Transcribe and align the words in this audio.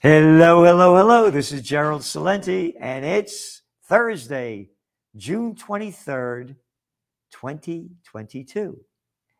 Hello, 0.00 0.62
hello, 0.62 0.94
hello. 0.94 1.28
This 1.28 1.50
is 1.50 1.60
Gerald 1.62 2.02
Celente, 2.02 2.72
and 2.78 3.04
it's 3.04 3.62
Thursday, 3.86 4.70
June 5.16 5.56
23rd, 5.56 6.54
2022. 7.32 8.78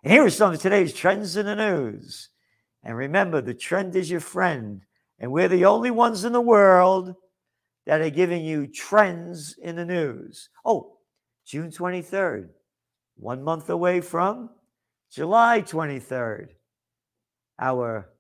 And 0.03 0.13
here 0.13 0.25
are 0.25 0.31
some 0.31 0.53
of 0.53 0.61
today's 0.61 0.93
trends 0.93 1.37
in 1.37 1.47
the 1.47 1.55
news. 1.55 2.31
And 2.83 2.97
remember, 2.97 3.41
the 3.41 3.55
trend 3.55 3.95
is 3.95 4.11
your 4.11 4.19
friend, 4.19 4.83
and 5.21 5.31
we're 5.31 5.47
the 5.47 5.65
only 5.65 5.93
ones 5.93 6.25
in 6.25 6.33
the 6.33 6.41
world 6.41 7.15
that 7.87 8.01
are 8.01 8.11
giving 8.11 8.45
you 8.45 8.67
trends 8.67 9.55
in 9.63 9.77
the 9.77 9.87
news. 9.87 10.49
Oh, 10.65 10.97
June 11.47 11.71
23rd, 11.71 12.49
one 13.15 13.45
month 13.45 13.71
away 13.71 14.01
from 14.01 14.51
July 15.09 15.63
23rd, 15.63 16.49
our 17.61 18.11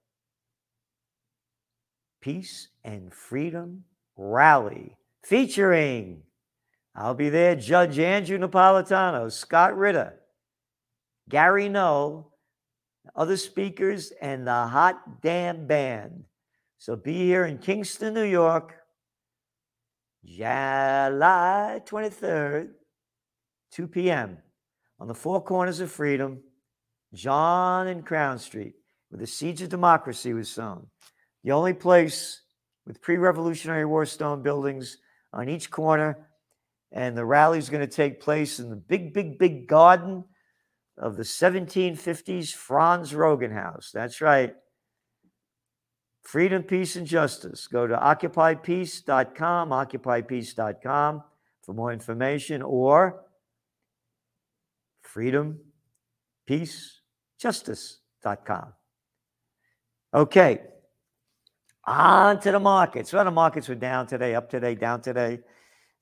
Peace 2.21 2.69
and 2.85 3.13
Freedom 3.13 3.85
Rally 4.17 4.97
featuring, 5.25 6.23
I'll 6.95 7.15
be 7.15 7.29
there, 7.29 7.55
Judge 7.55 7.99
Andrew 7.99 8.39
Napolitano, 8.39 9.31
Scott 9.31 9.77
Ritter, 9.77 10.15
Gary 11.29 11.69
Null, 11.69 12.33
other 13.15 13.37
speakers, 13.37 14.13
and 14.21 14.47
the 14.47 14.67
Hot 14.67 15.23
Damn 15.23 15.67
Band. 15.67 16.25
So 16.79 16.97
be 16.97 17.15
here 17.15 17.45
in 17.45 17.59
Kingston, 17.59 18.15
New 18.15 18.25
York, 18.25 18.75
July 20.25 21.81
23rd, 21.85 22.71
2 23.73 23.89
p.m. 23.89 24.39
on 24.99 25.09
the 25.09 25.15
four 25.15 25.43
corners 25.43 25.81
of 25.81 25.91
freedom, 25.91 26.41
John 27.15 27.87
and 27.89 28.05
Crown 28.05 28.39
Street, 28.39 28.75
where 29.09 29.21
the 29.21 29.27
seeds 29.27 29.63
of 29.63 29.69
democracy 29.69 30.33
was 30.33 30.49
sown. 30.49 30.87
The 31.45 31.53
only 31.53 31.73
place 31.73 32.43
with 32.87 33.01
pre 33.01 33.17
Revolutionary 33.17 33.85
War 33.85 34.07
stone 34.07 34.43
buildings 34.43 34.99
on 35.33 35.49
each 35.49 35.71
corner. 35.71 36.27
And 36.91 37.17
the 37.17 37.25
rally 37.25 37.59
is 37.59 37.69
going 37.69 37.87
to 37.87 37.95
take 37.95 38.21
place 38.21 38.59
in 38.61 38.71
the 38.71 38.77
big, 38.77 39.13
big, 39.13 39.39
big 39.39 39.69
garden 39.69 40.25
of 40.97 41.17
the 41.17 41.23
1750s 41.23 42.53
Franz 42.53 43.13
Roggen 43.13 43.53
House. 43.53 43.91
That's 43.93 44.21
right. 44.21 44.55
Freedom, 46.23 46.63
peace, 46.63 46.97
and 46.97 47.07
justice. 47.07 47.67
Go 47.67 47.87
to 47.87 47.97
occupypeace.com, 47.97 49.71
occupypeace.com 49.71 51.23
for 51.63 51.75
more 51.75 51.93
information, 51.93 52.63
or 52.63 53.25
freedom, 55.03 55.59
peace, 56.47 57.01
justice.com. 57.39 58.73
Okay, 60.13 60.61
on 61.89 62.41
to 62.41 62.53
the 62.53 62.61
markets. 62.61 63.13
Well, 63.13 63.25
the 63.25 63.31
markets 63.31 63.69
were 63.69 63.75
down 63.75 64.07
today, 64.07 64.35
up 64.35 64.51
today, 64.51 64.75
down 64.75 65.01
today. 65.01 65.41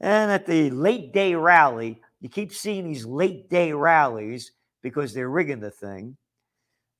And 0.01 0.31
at 0.31 0.47
the 0.47 0.70
late 0.70 1.12
day 1.12 1.34
rally, 1.34 2.01
you 2.20 2.28
keep 2.28 2.53
seeing 2.53 2.84
these 2.84 3.06
late 3.06 3.48
day 3.48 3.73
rallies 3.73 4.53
because 4.83 5.15
they're 5.15 5.31
rigging 5.31 5.61
the 5.61 5.70
thing. 5.70 6.17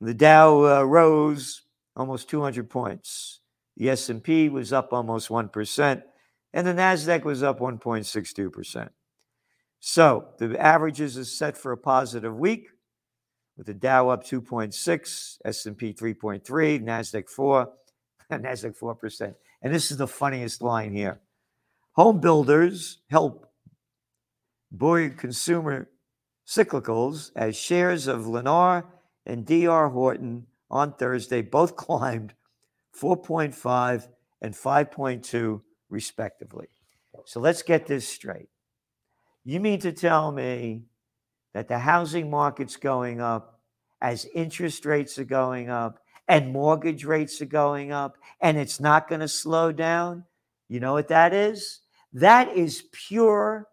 The 0.01 0.15
Dow 0.15 0.65
uh, 0.65 0.83
rose 0.83 1.63
almost 1.97 2.31
200 2.31 2.69
points. 2.71 3.41
The 3.77 3.91
S&P 3.91 4.49
was 4.49 4.73
up 4.73 4.93
almost 4.93 5.29
1% 5.29 6.03
and 6.53 6.67
the 6.67 6.73
Nasdaq 6.73 7.25
was 7.25 7.43
up 7.43 7.61
1.62%. 7.61 8.89
So, 9.81 10.29
the 10.39 10.59
averages 10.59 11.17
is 11.17 11.37
set 11.37 11.57
for 11.57 11.73
a 11.73 11.77
positive 11.77 12.35
week 12.35 12.69
with 13.57 13.67
the 13.67 13.75
Dow 13.75 14.09
up 14.09 14.25
2.6, 14.25 15.39
S&P 15.45 15.93
3.3, 15.93 16.83
Nasdaq 16.83 17.29
4, 17.29 17.69
Nasdaq 18.33 18.79
4%. 18.79 19.35
And 19.63 19.75
this 19.75 19.91
is 19.91 19.97
the 19.97 20.07
funniest 20.07 20.63
line 20.63 20.93
here. 20.93 21.21
Home 21.93 22.21
builders 22.21 22.99
help 23.09 23.51
buoy 24.71 25.11
consumer 25.11 25.89
cyclicals 26.47 27.31
as 27.35 27.57
shares 27.57 28.07
of 28.07 28.23
Lennar 28.23 28.85
and 29.25 29.47
DR 29.47 29.89
Horton 29.89 30.47
on 30.71 30.93
Thursday 30.93 31.43
both 31.43 31.77
climbed 31.77 32.35
4.5 32.99 34.09
and 34.43 34.55
5.2 34.55 35.61
respectively. 35.89 36.69
So 37.25 37.41
let's 37.41 37.63
get 37.63 37.87
this 37.87 38.07
straight. 38.07 38.49
You 39.45 39.61
mean 39.61 39.81
to 39.81 39.93
tell 39.93 40.33
me 40.33 40.83
that 41.55 41.69
the 41.69 41.79
housing 41.79 42.31
market's 42.31 42.77
going 42.77 43.21
up 43.21 43.61
as 44.01 44.27
interest 44.35 44.85
rates 44.85 45.19
are 45.19 45.25
going 45.25 45.71
up 45.71 46.01
and 46.29 46.53
mortgage 46.53 47.05
rates 47.05 47.41
are 47.41 47.47
going 47.47 47.93
up 47.93 48.17
and 48.41 48.57
it's 48.57 48.81
not 48.81 49.09
going 49.09 49.21
to 49.21 49.29
slow 49.29 49.73
down? 49.73 50.25
You 50.69 50.81
know 50.81 50.93
what 50.93 51.09
that 51.09 51.33
is? 51.33 51.81
That 52.13 52.57
is 52.57 52.85
pure 52.93 53.69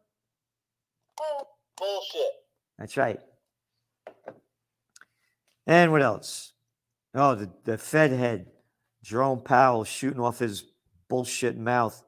bullshit. 1.77 2.31
That's 2.77 2.97
right. 2.97 3.19
And 5.65 5.91
what 5.91 6.01
else? 6.01 6.53
Oh, 7.15 7.35
the, 7.35 7.49
the 7.63 7.77
Fed 7.77 8.11
head, 8.11 8.47
Jerome 9.03 9.41
Powell, 9.41 9.83
shooting 9.83 10.19
off 10.19 10.39
his 10.39 10.65
bullshit 11.09 11.57
mouth, 11.57 12.03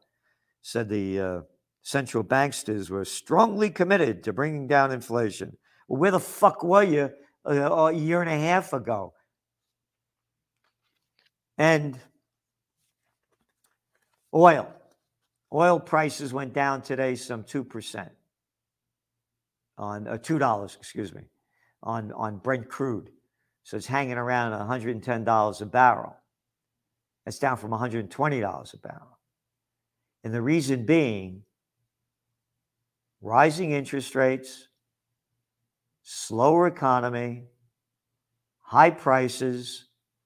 said 0.61 0.89
the 0.89 1.19
uh, 1.19 1.41
central 1.83 2.23
banksters 2.23 2.89
were 2.89 3.05
strongly 3.05 3.69
committed 3.69 4.23
to 4.23 4.33
bringing 4.33 4.67
down 4.67 4.91
inflation. 4.91 5.55
Well, 5.87 5.99
where 5.99 6.11
the 6.11 6.19
fuck 6.19 6.63
were 6.63 6.83
you 6.83 7.11
uh, 7.45 7.71
a 7.71 7.93
year 7.93 8.21
and 8.21 8.29
a 8.29 8.37
half 8.37 8.73
ago? 8.73 9.13
And 11.57 11.99
oil. 14.33 14.71
Oil 15.53 15.79
prices 15.79 16.33
went 16.33 16.53
down 16.53 16.81
today 16.81 17.15
some 17.15 17.43
2% 17.43 18.09
on 19.77 20.07
uh, 20.07 20.17
$2, 20.17 20.75
excuse 20.75 21.13
me, 21.13 21.21
on, 21.83 22.11
on 22.13 22.37
Brent 22.37 22.69
crude. 22.69 23.09
So 23.63 23.77
it's 23.77 23.87
hanging 23.87 24.17
around 24.17 24.51
$110 24.51 25.61
a 25.61 25.65
barrel. 25.65 26.15
That's 27.23 27.39
down 27.39 27.57
from 27.57 27.71
$120 27.71 28.73
a 28.73 28.77
barrel. 28.77 29.19
And 30.23 30.33
the 30.33 30.41
reason 30.41 30.85
being 30.85 31.43
rising 33.21 33.71
interest 33.71 34.13
rates, 34.15 34.67
slower 36.03 36.67
economy, 36.67 37.45
high 38.61 38.91
prices, 38.91 39.85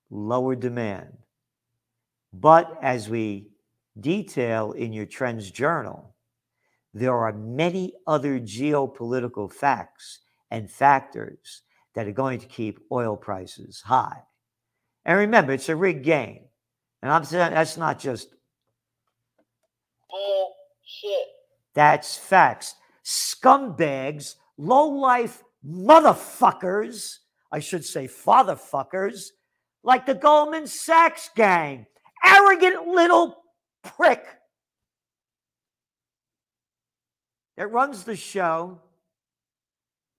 lower 0.09 0.55
demand. 0.55 1.17
But 2.33 2.77
as 2.81 3.09
we 3.09 3.49
detail 3.99 4.71
in 4.73 4.93
your 4.93 5.05
Trends 5.05 5.49
Journal, 5.51 6.15
there 6.93 7.15
are 7.15 7.33
many 7.33 7.93
other 8.07 8.39
geopolitical 8.39 9.51
facts 9.51 10.19
and 10.51 10.69
factors 10.69 11.61
that 11.95 12.07
are 12.07 12.11
going 12.11 12.39
to 12.39 12.47
keep 12.47 12.79
oil 12.91 13.15
prices 13.15 13.81
high. 13.81 14.23
And 15.05 15.17
remember, 15.17 15.53
it's 15.53 15.69
a 15.69 15.75
rigged 15.75 16.03
game. 16.03 16.45
And 17.01 17.11
I'm 17.11 17.23
saying 17.23 17.53
that's 17.53 17.77
not 17.77 17.99
just 17.99 18.29
bullshit. 20.09 21.27
That's 21.73 22.17
facts. 22.17 22.75
Scumbags, 23.03 24.35
low 24.57 24.87
life 24.87 25.43
motherfuckers, 25.65 27.17
I 27.51 27.59
should 27.59 27.85
say 27.85 28.07
fatherfuckers, 28.07 29.29
like 29.83 30.05
the 30.05 30.15
Goldman 30.15 30.67
Sachs 30.67 31.29
gang. 31.35 31.85
Arrogant 32.23 32.87
little 32.87 33.43
prick 33.83 34.25
that 37.55 37.71
runs 37.71 38.03
the 38.03 38.15
show, 38.15 38.79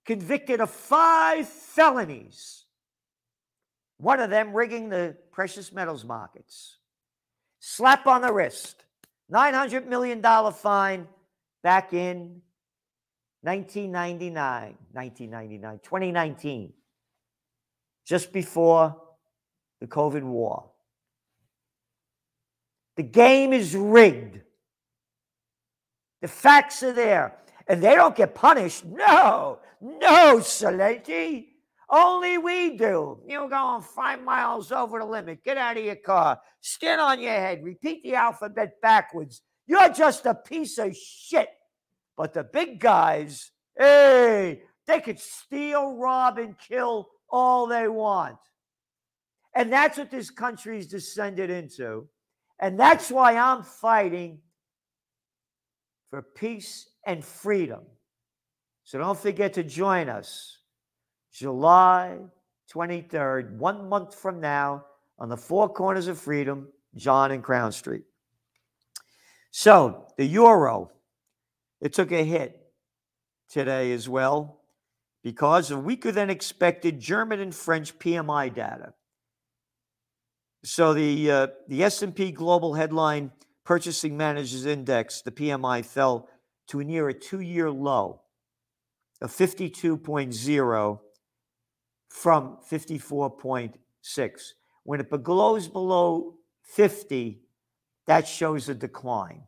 convicted 0.07 0.61
of 0.61 0.71
five 0.71 1.49
felonies, 1.49 2.65
one 3.99 4.21
of 4.21 4.31
them 4.31 4.53
rigging 4.53 4.89
the 4.89 5.17
precious 5.31 5.73
metals 5.73 6.05
markets. 6.05 6.77
Slap 7.61 8.07
on 8.07 8.23
the 8.23 8.33
wrist, 8.33 8.85
$900 9.33 9.87
million 9.87 10.23
fine 10.53 11.07
back 11.63 11.93
in 11.93 12.41
1999, 13.43 14.77
1999, 14.93 15.81
2019, 15.83 16.73
just 18.07 18.33
before 18.33 19.01
the 19.81 19.87
COVID 19.87 20.23
war. 20.23 20.71
The 22.97 23.03
game 23.03 23.53
is 23.53 23.75
rigged. 23.75 24.41
The 26.21 26.29
facts 26.29 26.83
are 26.83 26.93
there. 26.93 27.37
And 27.67 27.83
they 27.83 27.95
don't 27.95 28.17
get 28.17 28.35
punished. 28.35 28.85
No, 28.85 29.61
no, 29.81 30.39
Celente. 30.39 31.47
Only 31.89 32.39
we 32.39 32.77
do. 32.77 33.21
You're 33.27 33.49
going 33.49 33.83
five 33.83 34.23
miles 34.23 34.71
over 34.71 34.99
the 34.99 35.05
limit. 35.05 35.43
Get 35.43 35.57
out 35.57 35.77
of 35.77 35.85
your 35.85 35.97
car. 35.97 36.41
Stand 36.61 37.01
on 37.01 37.21
your 37.21 37.33
head. 37.33 37.65
Repeat 37.65 38.03
the 38.03 38.15
alphabet 38.15 38.81
backwards. 38.81 39.43
You're 39.67 39.89
just 39.89 40.27
a 40.27 40.35
piece 40.35 40.79
of 40.79 40.97
shit. 40.97 41.49
But 42.17 42.35
the 42.35 42.45
big 42.45 42.81
guys, 42.81 43.51
hey, 43.79 44.63
they 44.87 45.01
could 45.01 45.19
steal, 45.19 45.97
rob, 45.97 46.39
and 46.39 46.57
kill 46.59 47.09
all 47.31 47.67
they 47.67 47.89
want. 47.89 48.37
And 49.55 49.73
that's 49.73 49.99
what 49.99 50.11
this 50.11 50.31
country's 50.31 50.87
descended 50.87 51.51
into. 51.51 52.09
And 52.61 52.79
that's 52.79 53.11
why 53.11 53.37
I'm 53.37 53.63
fighting 53.63 54.41
for 56.11 56.23
peace 56.23 56.89
and 57.07 57.25
freedom. 57.25 57.81
So 58.85 58.99
don't 58.99 59.19
forget 59.19 59.55
to 59.55 59.63
join 59.63 60.09
us 60.09 60.59
July 61.33 62.19
23rd, 62.73 63.57
one 63.57 63.89
month 63.89 64.15
from 64.15 64.41
now, 64.41 64.85
on 65.19 65.29
the 65.29 65.37
Four 65.37 65.69
Corners 65.69 66.09
of 66.09 66.19
Freedom, 66.19 66.69
John 66.97 67.31
and 67.31 67.43
Crown 67.43 67.73
Street. 67.73 68.05
So 69.51 70.07
the 70.17 70.25
euro, 70.25 70.91
it 71.81 71.93
took 71.93 72.13
a 72.13 72.25
hit 72.25 72.61
today 73.49 73.93
as 73.93 74.09
well 74.09 74.61
because 75.23 75.71
of 75.71 75.85
weaker 75.85 76.13
than 76.13 76.31
expected 76.31 77.01
German 77.01 77.41
and 77.41 77.55
French 77.55 77.99
PMI 77.99 78.55
data. 78.55 78.95
So 80.63 80.93
the 80.93 81.31
uh, 81.31 81.47
the 81.69 81.83
S&P 81.85 82.33
Global 82.33 82.75
Headline 82.75 83.33
Purchasing 83.65 84.17
Managers 84.17 84.67
Index, 84.67 85.23
the 85.23 85.31
PMI 85.31 85.85
fell 85.85 86.29
to 86.69 86.85
near 86.85 87.09
a 87.09 87.15
2-year 87.15 87.71
low 87.71 88.21
of 89.21 89.31
52.0 89.31 91.01
from 92.09 92.59
54.6. 92.71 94.41
When 94.83 95.01
it 95.01 95.23
goes 95.23 95.69
below 95.69 96.35
50, 96.63 97.41
that 98.07 98.27
shows 98.27 98.69
a 98.69 98.75
decline. 98.75 99.43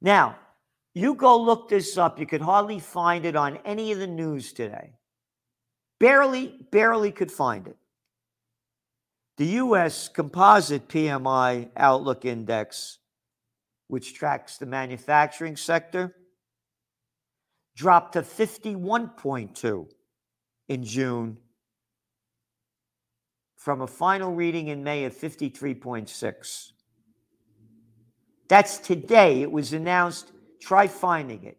Now, 0.00 0.38
you 0.94 1.14
go 1.14 1.40
look 1.40 1.68
this 1.68 1.96
up. 1.96 2.18
You 2.18 2.26
could 2.26 2.40
hardly 2.40 2.78
find 2.78 3.24
it 3.24 3.36
on 3.36 3.58
any 3.64 3.92
of 3.92 3.98
the 3.98 4.06
news 4.06 4.52
today. 4.52 4.94
Barely, 5.98 6.66
barely 6.70 7.12
could 7.12 7.30
find 7.30 7.68
it. 7.68 7.76
The 9.40 9.56
US 9.62 10.10
Composite 10.10 10.86
PMI 10.86 11.70
Outlook 11.74 12.26
Index, 12.26 12.98
which 13.88 14.12
tracks 14.12 14.58
the 14.58 14.66
manufacturing 14.66 15.56
sector, 15.56 16.14
dropped 17.74 18.12
to 18.12 18.20
51.2 18.20 19.86
in 20.68 20.84
June 20.84 21.38
from 23.56 23.80
a 23.80 23.86
final 23.86 24.30
reading 24.30 24.68
in 24.68 24.84
May 24.84 25.06
of 25.06 25.16
53.6. 25.16 26.72
That's 28.46 28.76
today. 28.76 29.40
It 29.40 29.50
was 29.50 29.72
announced. 29.72 30.32
Try 30.60 30.86
finding 30.86 31.44
it. 31.44 31.56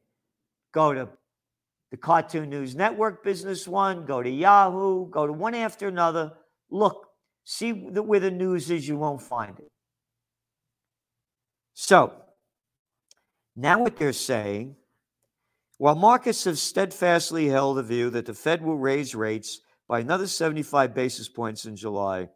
Go 0.72 0.94
to 0.94 1.10
the 1.89 1.98
Cartoon 1.98 2.51
News 2.51 2.75
Network 2.75 3.24
Business 3.24 3.68
One, 3.68 4.06
go 4.06 4.22
to 4.22 4.30
Yahoo, 4.30 5.10
go 5.10 5.25
to 5.25 5.33
one 5.33 5.56
after 5.56 5.88
another. 5.88 6.33
Look, 6.69 7.07
see 7.43 7.71
where 7.71 8.19
the 8.19 8.31
news 8.31 8.69
is, 8.69 8.88
you 8.88 8.97
won't 8.97 9.21
find 9.21 9.59
it. 9.59 9.71
So, 11.73 12.13
now 13.55 13.79
what 13.79 13.97
they're 13.97 14.13
saying, 14.13 14.75
while 15.77 15.95
markets 15.95 16.43
have 16.43 16.59
steadfastly 16.59 17.47
held 17.47 17.77
the 17.77 17.83
view 17.83 18.09
that 18.11 18.25
the 18.25 18.33
Fed 18.33 18.61
will 18.63 18.77
raise 18.77 19.15
rates 19.15 19.61
by 19.91 19.99
another 19.99 20.27
75 20.27 20.93
basis 20.93 21.27
points 21.27 21.65
in 21.65 21.75
July. 21.75 22.29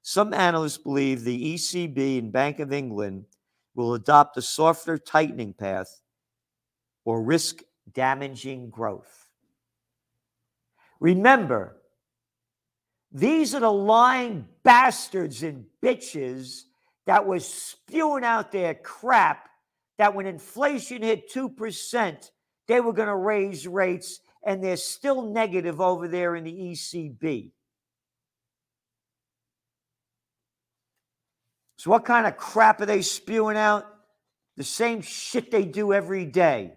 Some 0.00 0.32
analysts 0.32 0.78
believe 0.78 1.24
the 1.24 1.54
ECB 1.54 2.18
and 2.18 2.32
Bank 2.32 2.58
of 2.58 2.72
England 2.72 3.26
will 3.74 3.92
adopt 3.92 4.38
a 4.38 4.42
softer 4.42 4.96
tightening 4.96 5.52
path 5.52 6.00
or 7.04 7.22
risk 7.22 7.62
damaging 7.92 8.70
growth. 8.70 9.28
Remember, 11.00 11.76
these 13.10 13.54
are 13.54 13.60
the 13.60 13.70
lying 13.70 14.48
bastards 14.64 15.42
and 15.42 15.64
bitches 15.82 16.62
that 17.06 17.26
was 17.26 17.46
spewing 17.46 18.24
out 18.24 18.52
their 18.52 18.74
crap 18.74 19.48
that 19.98 20.14
when 20.14 20.26
inflation 20.26 21.02
hit 21.02 21.32
2%, 21.32 22.30
they 22.68 22.80
were 22.80 22.92
going 22.92 23.08
to 23.08 23.16
raise 23.16 23.66
rates 23.66 24.20
and 24.44 24.62
they're 24.62 24.76
still 24.76 25.22
negative 25.22 25.80
over 25.80 26.08
there 26.08 26.34
in 26.34 26.44
the 26.44 26.52
ECB. 26.52 27.50
So, 31.76 31.90
what 31.90 32.04
kind 32.04 32.26
of 32.26 32.36
crap 32.36 32.80
are 32.80 32.86
they 32.86 33.02
spewing 33.02 33.56
out? 33.56 33.86
The 34.56 34.64
same 34.64 35.02
shit 35.02 35.50
they 35.50 35.64
do 35.64 35.92
every 35.92 36.26
day. 36.26 36.74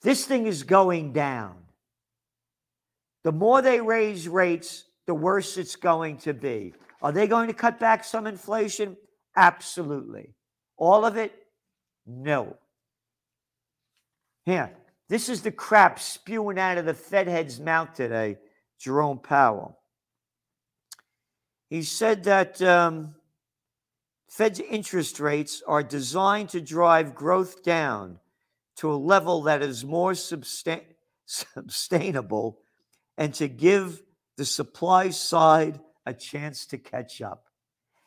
This 0.00 0.24
thing 0.24 0.46
is 0.46 0.62
going 0.62 1.12
down. 1.12 1.56
The 3.28 3.32
more 3.32 3.60
they 3.60 3.78
raise 3.82 4.26
rates, 4.26 4.84
the 5.06 5.12
worse 5.12 5.58
it's 5.58 5.76
going 5.76 6.16
to 6.20 6.32
be. 6.32 6.72
Are 7.02 7.12
they 7.12 7.26
going 7.26 7.48
to 7.48 7.52
cut 7.52 7.78
back 7.78 8.02
some 8.02 8.26
inflation? 8.26 8.96
Absolutely. 9.36 10.32
All 10.78 11.04
of 11.04 11.18
it? 11.18 11.34
No. 12.06 12.56
Here, 14.46 14.72
this 15.10 15.28
is 15.28 15.42
the 15.42 15.50
crap 15.50 16.00
spewing 16.00 16.58
out 16.58 16.78
of 16.78 16.86
the 16.86 16.94
Fed 16.94 17.28
head's 17.28 17.60
mouth 17.60 17.92
today, 17.92 18.38
Jerome 18.80 19.18
Powell. 19.18 19.78
He 21.68 21.82
said 21.82 22.24
that 22.24 22.62
um, 22.62 23.14
Fed's 24.30 24.60
interest 24.60 25.20
rates 25.20 25.62
are 25.66 25.82
designed 25.82 26.48
to 26.48 26.62
drive 26.62 27.14
growth 27.14 27.62
down 27.62 28.20
to 28.76 28.90
a 28.90 28.96
level 28.96 29.42
that 29.42 29.60
is 29.60 29.84
more 29.84 30.14
sustain- 30.14 30.94
sustainable 31.26 32.60
and 33.18 33.34
to 33.34 33.48
give 33.48 34.00
the 34.38 34.44
supply 34.46 35.10
side 35.10 35.80
a 36.06 36.14
chance 36.14 36.64
to 36.66 36.78
catch 36.78 37.20
up. 37.20 37.44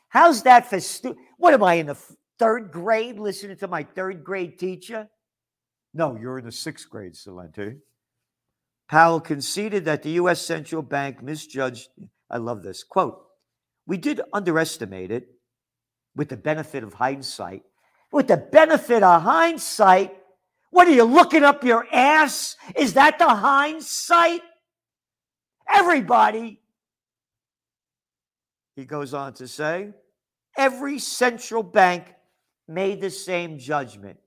How's 0.09 0.43
that 0.43 0.69
for 0.69 0.79
stu- 0.79 1.17
What 1.37 1.53
am 1.53 1.61
I 1.61 1.75
in 1.75 1.87
the 1.87 1.97
third 2.39 2.71
grade 2.71 3.19
listening 3.19 3.57
to 3.57 3.67
my 3.67 3.83
third 3.83 4.23
grade 4.23 4.57
teacher? 4.57 5.09
No, 5.93 6.17
you're 6.19 6.39
in 6.39 6.45
the 6.45 6.51
sixth 6.51 6.89
grade, 6.89 7.13
Celente. 7.13 7.79
Powell 8.89 9.19
conceded 9.19 9.85
that 9.85 10.03
the 10.03 10.11
U.S. 10.11 10.41
central 10.41 10.81
bank 10.81 11.21
misjudged. 11.21 11.89
I 12.29 12.37
love 12.37 12.63
this 12.63 12.83
quote. 12.83 13.21
We 13.85 13.97
did 13.97 14.21
underestimate 14.33 15.11
it 15.11 15.27
with 16.15 16.29
the 16.29 16.37
benefit 16.37 16.83
of 16.83 16.93
hindsight. 16.93 17.63
With 18.11 18.27
the 18.27 18.37
benefit 18.37 19.03
of 19.03 19.21
hindsight, 19.21 20.15
what 20.71 20.87
are 20.87 20.94
you 20.94 21.03
looking 21.03 21.44
up 21.44 21.63
your 21.63 21.85
ass? 21.91 22.56
Is 22.75 22.94
that 22.94 23.19
the 23.19 23.27
hindsight? 23.27 24.41
Everybody, 25.73 26.59
he 28.75 28.85
goes 28.85 29.13
on 29.13 29.33
to 29.35 29.47
say, 29.47 29.90
every 30.57 30.99
central 30.99 31.63
bank 31.63 32.06
made 32.68 33.01
the 33.01 33.09
same 33.09 33.57
judgment. 33.57 34.18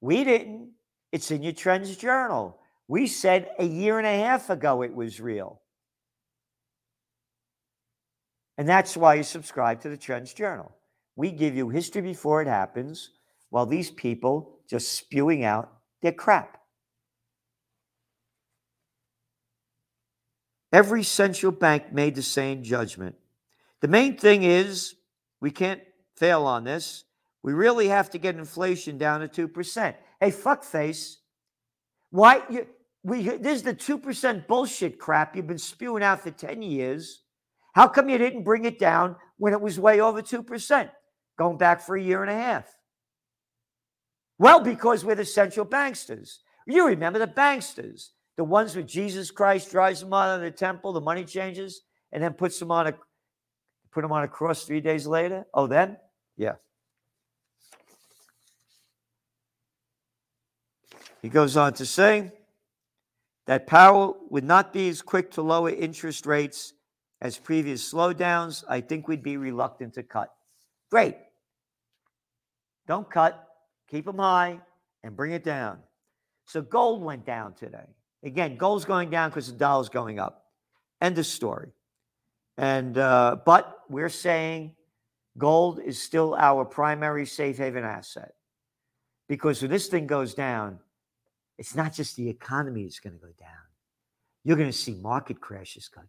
We 0.00 0.24
didn't. 0.24 0.70
It's 1.12 1.30
in 1.30 1.42
your 1.42 1.52
Trends 1.52 1.96
Journal. 1.96 2.58
We 2.88 3.06
said 3.06 3.50
a 3.58 3.64
year 3.64 3.98
and 3.98 4.06
a 4.06 4.18
half 4.18 4.50
ago 4.50 4.82
it 4.82 4.94
was 4.94 5.20
real. 5.20 5.60
And 8.58 8.68
that's 8.68 8.96
why 8.96 9.14
you 9.14 9.22
subscribe 9.22 9.80
to 9.82 9.88
the 9.88 9.96
Trends 9.96 10.34
Journal. 10.34 10.74
We 11.16 11.30
give 11.32 11.56
you 11.56 11.68
history 11.68 12.02
before 12.02 12.42
it 12.42 12.48
happens, 12.48 13.10
while 13.48 13.66
these 13.66 13.90
people 13.90 14.60
just 14.68 14.92
spewing 14.92 15.44
out 15.44 15.72
their 16.02 16.12
crap. 16.12 16.59
Every 20.72 21.02
central 21.02 21.52
bank 21.52 21.92
made 21.92 22.14
the 22.14 22.22
same 22.22 22.62
judgment. 22.62 23.16
The 23.80 23.88
main 23.88 24.16
thing 24.16 24.42
is 24.44 24.94
we 25.40 25.50
can't 25.50 25.80
fail 26.16 26.44
on 26.44 26.64
this. 26.64 27.04
We 27.42 27.52
really 27.52 27.88
have 27.88 28.10
to 28.10 28.18
get 28.18 28.36
inflation 28.36 28.98
down 28.98 29.26
to 29.28 29.48
2%. 29.48 29.94
Hey, 30.20 30.30
fuckface, 30.30 31.16
why 32.10 32.42
you, 32.50 32.66
we, 33.02 33.22
this 33.22 33.56
is 33.56 33.62
the 33.62 33.74
2% 33.74 34.46
bullshit 34.46 34.98
crap 34.98 35.34
you've 35.34 35.46
been 35.46 35.58
spewing 35.58 36.02
out 36.02 36.20
for 36.20 36.30
10 36.30 36.60
years. 36.62 37.22
How 37.72 37.88
come 37.88 38.08
you 38.08 38.18
didn't 38.18 38.44
bring 38.44 38.64
it 38.64 38.78
down 38.78 39.16
when 39.38 39.52
it 39.52 39.60
was 39.60 39.80
way 39.80 40.00
over 40.00 40.20
2%, 40.20 40.90
going 41.38 41.56
back 41.56 41.80
for 41.80 41.96
a 41.96 42.02
year 42.02 42.22
and 42.22 42.30
a 42.30 42.34
half? 42.34 42.66
Well, 44.38 44.60
because 44.60 45.04
we're 45.04 45.14
the 45.14 45.24
central 45.24 45.64
banksters. 45.64 46.38
You 46.66 46.86
remember 46.86 47.18
the 47.18 47.26
banksters, 47.26 48.10
the 48.36 48.44
ones 48.44 48.74
where 48.74 48.84
Jesus 48.84 49.30
Christ 49.30 49.70
drives 49.70 50.00
them 50.00 50.12
out 50.12 50.36
of 50.36 50.40
the 50.40 50.50
temple, 50.50 50.92
the 50.92 51.00
money 51.00 51.24
changes, 51.24 51.82
and 52.12 52.22
then 52.22 52.32
puts 52.32 52.58
them 52.58 52.70
on 52.70 52.86
a 52.86 52.94
put 53.92 54.02
them 54.02 54.12
on 54.12 54.22
a 54.22 54.28
cross 54.28 54.64
three 54.64 54.80
days 54.80 55.06
later. 55.06 55.44
Oh, 55.52 55.66
then? 55.66 55.96
Yeah. 56.36 56.54
He 61.22 61.28
goes 61.28 61.56
on 61.56 61.74
to 61.74 61.86
say 61.86 62.32
that 63.46 63.66
Powell 63.66 64.16
would 64.30 64.44
not 64.44 64.72
be 64.72 64.88
as 64.88 65.02
quick 65.02 65.32
to 65.32 65.42
lower 65.42 65.70
interest 65.70 66.24
rates 66.24 66.72
as 67.20 67.36
previous 67.36 67.92
slowdowns. 67.92 68.64
I 68.68 68.80
think 68.80 69.06
we'd 69.06 69.22
be 69.22 69.36
reluctant 69.36 69.94
to 69.94 70.02
cut. 70.02 70.32
Great. 70.90 71.16
Don't 72.86 73.10
cut, 73.10 73.46
keep 73.88 74.06
them 74.06 74.18
high, 74.18 74.60
and 75.02 75.14
bring 75.14 75.32
it 75.32 75.44
down. 75.44 75.78
So 76.46 76.62
gold 76.62 77.02
went 77.02 77.26
down 77.26 77.54
today. 77.54 77.86
Again, 78.22 78.56
gold's 78.56 78.84
going 78.84 79.10
down 79.10 79.30
because 79.30 79.50
the 79.50 79.58
dollar's 79.58 79.88
going 79.88 80.18
up. 80.18 80.46
End 81.00 81.18
of 81.18 81.26
story. 81.26 81.72
And 82.58 82.98
uh, 82.98 83.36
but 83.46 83.78
we're 83.88 84.10
saying 84.10 84.74
gold 85.38 85.80
is 85.80 86.00
still 86.00 86.34
our 86.34 86.64
primary 86.64 87.24
safe 87.24 87.56
haven 87.56 87.84
asset 87.84 88.34
because 89.28 89.62
when 89.62 89.70
this 89.70 89.86
thing 89.86 90.06
goes 90.06 90.34
down, 90.34 90.78
it's 91.56 91.74
not 91.74 91.94
just 91.94 92.16
the 92.16 92.28
economy 92.28 92.84
that's 92.84 93.00
going 93.00 93.14
to 93.14 93.20
go 93.20 93.32
down. 93.38 93.48
You're 94.44 94.56
going 94.56 94.70
to 94.70 94.76
see 94.76 94.94
market 94.94 95.40
crashes 95.40 95.88
go 95.88 96.00
down. 96.00 96.08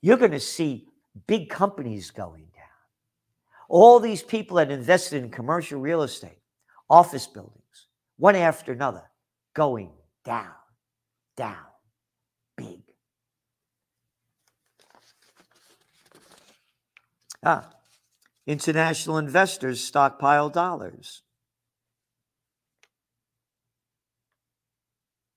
You're 0.00 0.16
going 0.16 0.32
to 0.32 0.40
see 0.40 0.88
big 1.26 1.48
companies 1.48 2.10
going 2.10 2.44
down. 2.54 2.64
All 3.68 4.00
these 4.00 4.22
people 4.22 4.56
that 4.56 4.70
invested 4.70 5.22
in 5.22 5.30
commercial 5.30 5.80
real 5.80 6.02
estate, 6.02 6.40
office 6.88 7.26
buildings, 7.26 7.86
one 8.16 8.36
after 8.36 8.72
another, 8.72 9.04
going 9.54 9.90
down, 10.24 10.52
down, 11.36 11.56
big. 12.56 12.80
Ah, 17.44 17.68
international 18.46 19.18
investors 19.18 19.82
stockpile 19.82 20.48
dollars. 20.48 21.22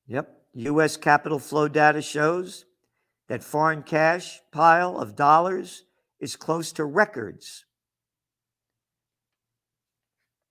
Yep. 0.07 0.35
U.S. 0.53 0.97
capital 0.97 1.37
flow 1.37 1.67
data 1.67 2.01
shows 2.01 2.65
that 3.27 3.43
foreign 3.43 3.83
cash 3.83 4.41
pile 4.51 4.97
of 4.97 5.15
dollars 5.15 5.83
is 6.19 6.35
close 6.35 6.71
to 6.73 6.83
records. 6.83 7.65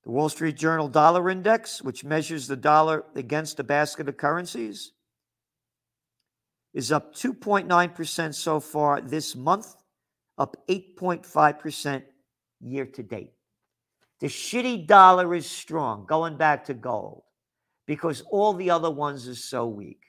The 0.05 0.13
Wall 0.13 0.29
Street 0.29 0.57
Journal 0.57 0.89
Dollar 0.89 1.29
Index, 1.29 1.83
which 1.83 2.05
measures 2.05 2.47
the 2.47 2.57
dollar 2.57 3.05
against 3.17 3.59
a 3.59 3.65
basket 3.65 4.09
of 4.09 4.17
currencies, 4.17 4.93
is 6.75 6.93
up 6.93 7.15
2.9% 7.15 8.35
so 8.35 8.61
far 8.61 9.01
this 9.01 9.35
month, 9.35 9.75
up 10.37 10.57
8.5% 10.69 12.03
year 12.61 12.87
to 12.87 13.03
date. 13.03 13.33
The 14.21 14.27
shitty 14.27 14.87
dollar 14.87 15.35
is 15.35 15.49
strong, 15.49 16.05
going 16.07 16.37
back 16.37 16.67
to 16.67 16.75
gold, 16.75 17.23
because 17.87 18.23
all 18.31 18.53
the 18.53 18.71
other 18.71 18.91
ones 18.91 19.27
are 19.29 19.35
so 19.35 19.67
weak. 19.67 20.03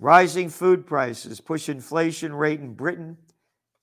Rising 0.00 0.48
food 0.48 0.86
prices 0.86 1.40
push 1.40 1.68
inflation 1.68 2.32
rate 2.32 2.60
in 2.60 2.74
Britain 2.74 3.16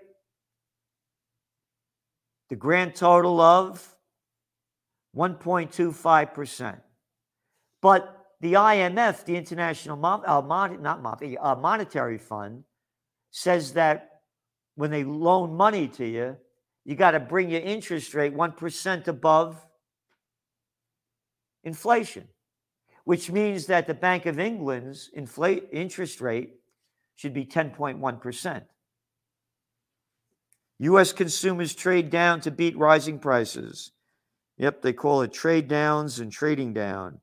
The 2.54 2.60
grand 2.60 2.94
total 2.94 3.42
of 3.42 3.96
1.25%. 5.18 6.80
But 7.82 8.28
the 8.42 8.54
IMF, 8.54 9.26
the 9.26 9.36
International 9.36 9.98
Mon- 9.98 10.22
uh, 10.24 10.40
Mon- 10.40 10.80
not 10.80 11.02
Mon- 11.02 11.38
uh, 11.42 11.56
Monetary 11.56 12.20
Fund, 12.20 12.64
says 13.32 13.74
that 13.74 14.22
when 14.76 14.92
they 14.92 15.04
loan 15.04 15.56
money 15.56 15.88
to 15.88 16.06
you, 16.06 16.38
you 16.86 16.96
got 16.96 17.12
to 17.12 17.20
bring 17.20 17.50
your 17.50 17.62
interest 17.62 18.14
rate 18.14 18.36
1% 18.36 19.08
above 19.08 19.66
inflation, 21.64 22.28
which 23.04 23.32
means 23.32 23.66
that 23.66 23.88
the 23.88 23.96
Bank 23.96 24.28
of 24.28 24.38
England's 24.38 25.10
inflate 25.16 25.70
interest 25.72 26.22
rate 26.22 26.54
should 27.16 27.34
be 27.34 27.48
10.1%. 27.48 28.62
U.S. 30.84 31.14
consumers 31.14 31.74
trade 31.74 32.10
down 32.10 32.42
to 32.42 32.52
beat 32.52 32.78
rising 32.78 33.18
prices. 33.18 33.92
Yep, 34.58 34.82
they 34.82 34.92
call 34.92 35.22
it 35.22 35.32
trade 35.32 35.68
downs 35.70 36.20
and 36.20 36.32
trading 36.32 36.74
down. 36.74 37.20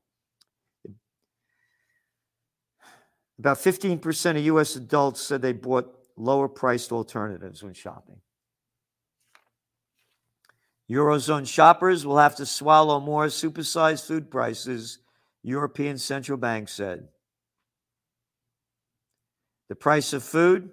About 3.37 3.57
15% 3.57 4.31
of 4.31 4.45
U.S. 4.45 4.75
adults 4.75 5.21
said 5.21 5.41
they 5.41 5.53
bought 5.53 5.95
lower 6.17 6.47
priced 6.47 6.91
alternatives 6.91 7.61
when 7.63 7.73
shopping. 7.73 8.17
Eurozone 10.89 11.47
shoppers 11.47 12.05
will 12.05 12.17
have 12.17 12.35
to 12.35 12.45
swallow 12.45 12.99
more 12.99 13.27
supersized 13.27 14.07
food 14.07 14.31
prices, 14.31 14.99
European 15.43 15.97
Central 15.97 16.37
Bank 16.37 16.67
said. 16.67 17.07
The 19.69 19.75
price 19.75 20.13
of 20.13 20.23
food 20.23 20.71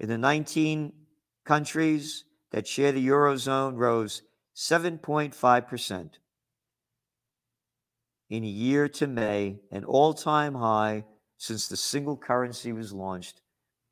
in 0.00 0.08
the 0.08 0.18
19 0.18 0.92
countries 1.46 2.24
that 2.52 2.68
share 2.68 2.92
the 2.92 3.06
Eurozone 3.06 3.76
rose 3.76 4.22
7.5% 4.54 6.10
in 8.28 8.44
a 8.44 8.46
year 8.46 8.88
to 8.88 9.06
May, 9.06 9.60
an 9.70 9.84
all 9.84 10.12
time 10.12 10.54
high 10.54 11.04
since 11.38 11.68
the 11.68 11.76
single 11.76 12.16
currency 12.16 12.72
was 12.72 12.92
launched 12.92 13.40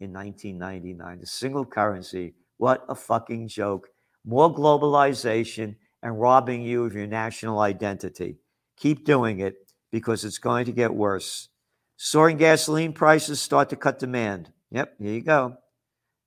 in 0.00 0.12
1999. 0.12 1.20
The 1.20 1.26
single 1.26 1.64
currency, 1.64 2.34
what 2.58 2.84
a 2.88 2.94
fucking 2.94 3.48
joke 3.48 3.88
more 4.24 4.52
globalization, 4.52 5.76
and 6.02 6.20
robbing 6.20 6.62
you 6.62 6.84
of 6.84 6.94
your 6.94 7.06
national 7.06 7.60
identity. 7.60 8.38
Keep 8.76 9.04
doing 9.04 9.40
it 9.40 9.54
because 9.90 10.24
it's 10.24 10.38
going 10.38 10.66
to 10.66 10.72
get 10.72 10.94
worse. 10.94 11.48
Soaring 11.96 12.36
gasoline 12.36 12.92
prices 12.92 13.40
start 13.40 13.70
to 13.70 13.76
cut 13.76 13.98
demand. 13.98 14.52
Yep, 14.70 14.94
here 14.98 15.12
you 15.12 15.22
go. 15.22 15.56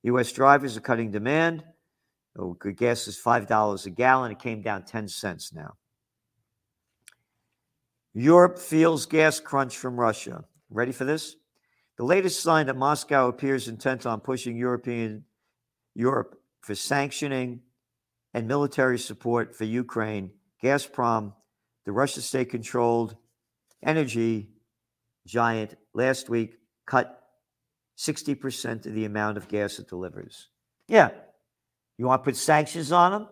U.S. 0.07 0.31
drivers 0.31 0.77
are 0.77 0.81
cutting 0.81 1.11
demand. 1.11 1.63
Oh, 2.39 2.53
gas 2.53 3.07
is 3.07 3.19
$5 3.19 3.85
a 3.85 3.89
gallon. 3.89 4.31
It 4.31 4.39
came 4.39 4.61
down 4.61 4.83
10 4.83 5.07
cents 5.09 5.51
now. 5.53 5.73
Europe 8.13 8.57
feels 8.57 9.05
gas 9.05 9.39
crunch 9.39 9.77
from 9.77 9.99
Russia. 9.99 10.45
Ready 10.69 10.93
for 10.93 11.03
this? 11.03 11.35
The 11.97 12.05
latest 12.05 12.41
sign 12.41 12.67
that 12.67 12.77
Moscow 12.77 13.27
appears 13.27 13.67
intent 13.67 14.05
on 14.05 14.21
pushing 14.21 14.55
European 14.55 15.25
Europe 15.93 16.39
for 16.61 16.73
sanctioning 16.73 17.61
and 18.33 18.47
military 18.47 18.99
support 18.99 19.55
for 19.55 19.65
Ukraine, 19.65 20.31
Gazprom, 20.63 21.33
the 21.85 21.91
Russia 21.91 22.21
state 22.21 22.49
controlled 22.49 23.17
energy 23.83 24.49
giant, 25.25 25.75
last 25.93 26.29
week 26.29 26.59
cut 26.85 27.26
60% 27.97 28.85
of 28.85 28.93
the 28.93 29.05
amount 29.05 29.37
of 29.37 29.47
gas 29.47 29.79
it 29.79 29.87
delivers. 29.87 30.49
Yeah. 30.87 31.09
You 31.97 32.05
want 32.05 32.23
to 32.23 32.25
put 32.25 32.35
sanctions 32.35 32.91
on 32.91 33.11
them? 33.11 33.27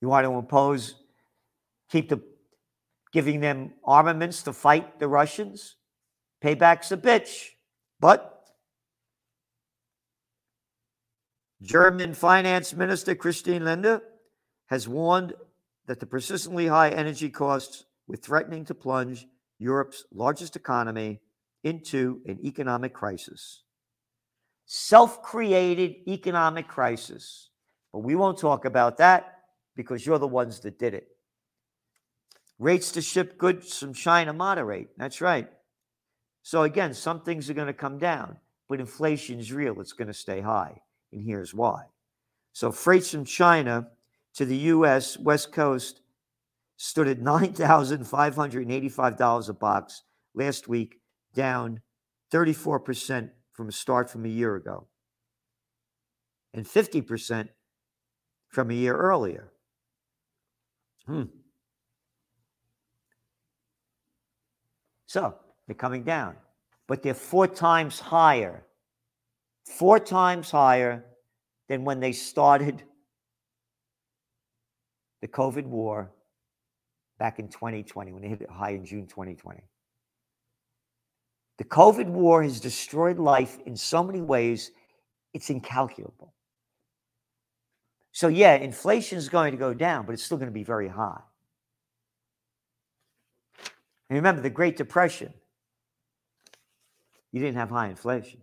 You 0.00 0.08
want 0.08 0.24
to 0.24 0.32
impose, 0.32 0.94
keep 1.90 2.08
the 2.08 2.22
giving 3.12 3.40
them 3.40 3.72
armaments 3.84 4.42
to 4.42 4.52
fight 4.52 4.98
the 4.98 5.08
Russians? 5.08 5.76
Payback's 6.42 6.92
a 6.92 6.96
bitch. 6.96 7.48
But 8.00 8.42
German 11.60 12.14
Finance 12.14 12.74
Minister 12.74 13.14
Christian 13.14 13.64
Lindner 13.64 14.02
has 14.66 14.86
warned 14.86 15.34
that 15.86 16.00
the 16.00 16.06
persistently 16.06 16.68
high 16.68 16.90
energy 16.90 17.28
costs 17.28 17.84
were 18.06 18.16
threatening 18.16 18.64
to 18.66 18.74
plunge 18.74 19.26
Europe's 19.58 20.04
largest 20.12 20.54
economy 20.54 21.20
into 21.64 22.20
an 22.26 22.38
economic 22.44 22.94
crisis. 22.94 23.62
Self 24.66 25.22
created 25.22 25.96
economic 26.06 26.68
crisis. 26.68 27.48
But 27.92 28.00
we 28.00 28.14
won't 28.14 28.38
talk 28.38 28.64
about 28.64 28.98
that 28.98 29.38
because 29.74 30.04
you're 30.04 30.18
the 30.18 30.26
ones 30.26 30.60
that 30.60 30.78
did 30.78 30.94
it. 30.94 31.08
Rates 32.58 32.92
to 32.92 33.00
ship 33.00 33.38
goods 33.38 33.78
from 33.78 33.94
China 33.94 34.32
moderate. 34.32 34.88
That's 34.96 35.20
right. 35.20 35.48
So, 36.42 36.64
again, 36.64 36.94
some 36.94 37.20
things 37.20 37.48
are 37.48 37.54
going 37.54 37.68
to 37.68 37.72
come 37.72 37.98
down, 37.98 38.36
but 38.68 38.80
inflation 38.80 39.38
is 39.38 39.52
real. 39.52 39.80
It's 39.80 39.92
going 39.92 40.08
to 40.08 40.14
stay 40.14 40.40
high. 40.40 40.80
And 41.12 41.22
here's 41.22 41.54
why. 41.54 41.84
So, 42.52 42.72
freights 42.72 43.12
from 43.12 43.24
China 43.24 43.88
to 44.34 44.44
the 44.44 44.56
U.S. 44.56 45.16
West 45.18 45.52
Coast 45.52 46.00
stood 46.76 47.06
at 47.08 47.20
$9,585 47.20 49.48
a 49.48 49.52
box 49.52 50.02
last 50.34 50.68
week, 50.68 50.97
down 51.44 51.80
34% 52.32 53.30
from 53.52 53.68
a 53.68 53.72
start 53.72 54.10
from 54.10 54.24
a 54.24 54.28
year 54.28 54.56
ago, 54.56 54.86
and 56.52 56.66
50% 56.66 57.48
from 58.48 58.70
a 58.70 58.74
year 58.74 58.96
earlier. 58.96 59.52
Hmm. 61.06 61.24
So 65.06 65.34
they're 65.66 65.74
coming 65.74 66.04
down, 66.04 66.36
but 66.86 67.02
they're 67.02 67.14
four 67.14 67.46
times 67.46 67.98
higher 68.00 68.64
four 69.68 70.00
times 70.00 70.50
higher 70.50 71.04
than 71.68 71.84
when 71.84 72.00
they 72.00 72.12
started 72.12 72.82
the 75.20 75.28
COVID 75.28 75.66
war 75.66 76.10
back 77.18 77.38
in 77.38 77.48
2020, 77.48 78.12
when 78.12 78.22
they 78.22 78.28
hit 78.28 78.40
it 78.40 78.50
high 78.50 78.70
in 78.70 78.84
June 78.84 79.06
2020. 79.06 79.60
The 81.58 81.64
COVID 81.64 82.06
war 82.06 82.42
has 82.42 82.60
destroyed 82.60 83.18
life 83.18 83.58
in 83.66 83.76
so 83.76 84.02
many 84.02 84.22
ways, 84.22 84.70
it's 85.34 85.50
incalculable. 85.50 86.32
So, 88.12 88.28
yeah, 88.28 88.54
inflation 88.54 89.18
is 89.18 89.28
going 89.28 89.52
to 89.52 89.58
go 89.58 89.74
down, 89.74 90.06
but 90.06 90.12
it's 90.12 90.22
still 90.22 90.38
going 90.38 90.48
to 90.48 90.54
be 90.54 90.64
very 90.64 90.88
high. 90.88 91.20
And 94.08 94.16
remember 94.16 94.40
the 94.40 94.50
Great 94.50 94.76
Depression, 94.76 95.34
you 97.32 97.40
didn't 97.40 97.56
have 97.56 97.70
high 97.70 97.88
inflation. 97.88 98.40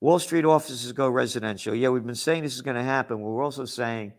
Wall 0.00 0.18
Street 0.18 0.44
offices 0.44 0.92
go 0.92 1.08
residential. 1.08 1.74
Yeah, 1.74 1.88
we've 1.88 2.06
been 2.06 2.14
saying 2.14 2.42
this 2.42 2.54
is 2.54 2.62
going 2.62 2.76
to 2.76 2.82
happen. 2.82 3.20
We're 3.20 3.42
also 3.42 3.64
saying 3.64 4.12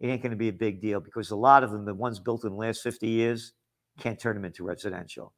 it 0.00 0.06
ain't 0.06 0.22
going 0.22 0.30
to 0.30 0.36
be 0.36 0.48
a 0.48 0.52
big 0.52 0.80
deal 0.80 1.00
because 1.00 1.30
a 1.30 1.36
lot 1.36 1.62
of 1.62 1.70
them, 1.70 1.84
the 1.84 1.94
ones 1.94 2.18
built 2.18 2.44
in 2.44 2.50
the 2.50 2.56
last 2.56 2.82
50 2.82 3.08
years, 3.08 3.52
can't 3.98 4.18
turn 4.18 4.34
them 4.34 4.44
into 4.44 4.64
residential. 4.64 5.32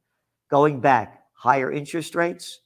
Going 0.49 0.79
back, 0.79 1.24
higher 1.45 1.71
interest 1.71 2.15
rates, 2.15 2.61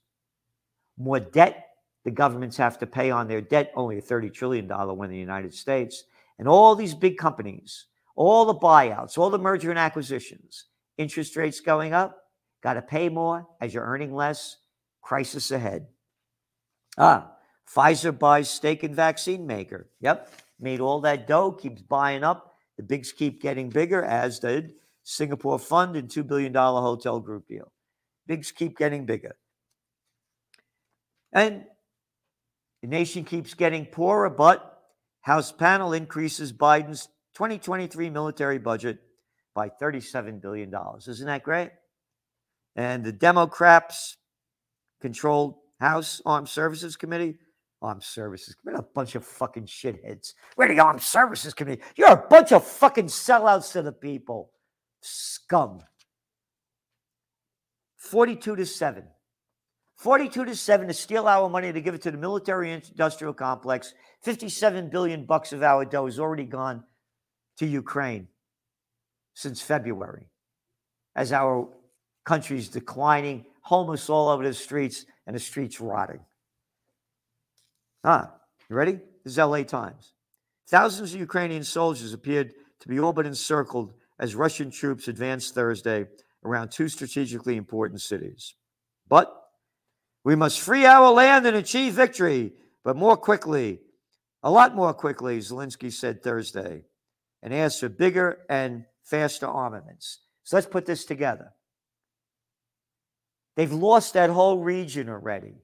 more 0.98 1.19
debt 1.19 1.65
the 2.05 2.12
governments 2.12 2.55
have 2.55 2.79
to 2.79 2.88
pay 2.88 3.12
on 3.12 3.27
their 3.27 3.41
debt, 3.41 3.74
only 3.75 3.98
a 3.98 4.01
$30 4.01 4.33
trillion 4.33 4.67
one 4.67 5.09
in 5.09 5.12
the 5.12 5.17
United 5.17 5.53
States. 5.53 6.05
And 6.38 6.48
all 6.48 6.74
these 6.74 6.95
big 6.95 7.17
companies, 7.17 7.88
all 8.15 8.45
the 8.45 8.55
buyouts, 8.55 9.17
all 9.17 9.29
the 9.29 9.38
merger 9.38 9.69
and 9.69 9.77
acquisitions, 9.77 10.67
interest 10.98 11.36
rates 11.36 11.59
going 11.59 11.93
up, 11.93 12.17
got 12.63 12.75
to 12.75 12.81
pay 12.81 13.09
more 13.09 13.45
as 13.59 13.74
you're 13.74 13.83
earning 13.83 14.15
less, 14.15 14.57
crisis 15.01 15.51
ahead. 15.51 15.88
Ah, 16.98 17.31
Pfizer 17.69 18.17
buys 18.17 18.50
stake 18.50 18.86
in 18.86 18.95
vaccine 18.95 19.45
maker. 19.45 19.89
Yep, 20.00 20.31
made 20.57 20.79
all 20.79 21.01
that 21.01 21.27
dough, 21.27 21.51
keeps 21.51 21.81
buying 21.81 22.24
up. 22.24 22.55
The 22.77 22.83
bigs 22.83 23.12
keep 23.12 23.41
getting 23.41 23.69
bigger, 23.69 24.05
as 24.05 24.39
did 24.39 24.75
Singapore 25.03 25.59
Fund 25.59 25.98
and 25.98 26.07
$2 26.07 26.25
billion 26.25 26.53
hotel 26.53 27.19
group 27.19 27.45
deal. 27.45 27.74
Bigs 28.29 28.51
keep 28.51 28.77
getting 28.77 29.07
bigger. 29.07 29.36
And 31.33 31.63
the 32.83 32.88
nation 32.88 33.25
keeps 33.25 33.55
getting 33.55 33.88
poorer, 33.88 34.29
but 34.29 34.83
House 35.21 35.51
panel 35.51 35.93
increases 35.93 36.53
Biden's 36.53 37.07
2023 37.33 38.12
military 38.12 38.59
budget 38.59 39.00
by 39.55 39.69
$37 39.69 40.41
billion. 40.41 40.71
Isn't 41.07 41.25
that 41.25 41.41
great? 41.41 41.71
And 42.75 43.03
the 43.03 43.12
Democrats 43.12 44.17
controlled 45.01 45.55
House 45.79 46.21
Armed 46.24 46.50
Services 46.50 46.95
Committee. 46.95 47.39
Armed 47.81 48.03
Services 48.03 48.55
Committee, 48.55 48.79
a 48.79 48.93
bunch 48.93 49.15
of 49.15 49.25
fucking 49.25 49.65
shitheads. 49.65 50.33
Where 50.55 50.67
the 50.67 50.79
Armed 50.79 51.01
Services 51.01 51.53
Committee? 51.53 51.81
You're 51.95 52.12
a 52.12 52.27
bunch 52.29 52.51
of 52.51 52.63
fucking 52.63 53.07
sellouts 53.07 53.71
to 53.71 53.81
the 53.81 53.93
people. 53.93 54.51
Scum. 55.01 55.79
42 58.00 58.56
to 58.56 58.65
7. 58.65 59.03
42 59.96 60.46
to 60.46 60.56
7 60.56 60.88
to 60.88 60.94
steal 60.94 61.27
our 61.27 61.50
money 61.50 61.72
to 61.74 61.82
give 61.82 61.94
it 61.94 62.01
to 62.01 62.12
the 62.12 62.18
military 62.18 62.72
industrial 62.72 63.34
complex. 63.34 63.94
57 64.22 64.89
billion 64.89 65.25
bucks 65.25 65.51
of 65.51 65.62
our 65.62 65.84
dough 65.86 66.06
has 66.06 66.20
already 66.20 66.46
gone 66.46 66.84
to 67.58 67.65
Ukraine 67.65 68.29
since 69.34 69.62
February 69.62 70.27
as 71.15 71.34
our 71.34 71.68
country's 72.24 72.70
declining, 72.70 73.46
homeless 73.62 74.10
all 74.10 74.29
over 74.29 74.44
the 74.44 74.53
streets, 74.53 75.06
and 75.27 75.36
the 75.36 75.39
streets 75.39 75.82
rotting. 75.82 76.22
Ah, 78.06 78.32
you 78.70 78.75
ready? 78.77 78.94
This 79.25 79.34
is 79.34 79.38
LA 79.38 79.63
Times. 79.63 80.13
Thousands 80.68 81.13
of 81.13 81.20
Ukrainian 81.20 81.65
soldiers 81.65 82.13
appeared 82.13 82.53
to 82.79 82.88
be 82.88 83.00
all 83.00 83.12
but 83.12 83.25
encircled 83.25 83.94
as 84.20 84.36
Russian 84.36 84.72
troops 84.72 85.10
advanced 85.10 85.53
Thursday 85.53 86.06
around 86.43 86.72
two 86.72 86.88
strategically 86.88 87.58
important 87.58 88.01
cities. 88.01 88.55
But 89.08 89.34
we 90.24 90.35
must 90.35 90.59
free 90.59 90.85
our 90.85 91.11
land 91.11 91.46
and 91.46 91.57
achieve 91.57 91.94
victory, 91.94 92.53
but 92.83 92.96
more 92.96 93.18
quickly, 93.18 93.79
a 94.44 94.51
lot 94.51 94.75
more 94.75 94.94
quickly, 94.94 95.40
Zelensky 95.40 95.92
said 95.92 96.24
Thursday, 96.24 96.83
and 97.42 97.53
asked 97.53 97.79
for 97.79 97.90
bigger 97.90 98.40
and 98.50 98.85
faster 99.03 99.48
armaments. 99.48 100.20
So 100.44 100.55
let's 100.55 100.68
put 100.68 100.85
this 100.85 101.05
together. 101.05 101.51
They've 103.55 103.72
lost 103.72 104.13
that 104.13 104.29
whole 104.29 104.59
region 104.59 105.09
already. 105.09 105.55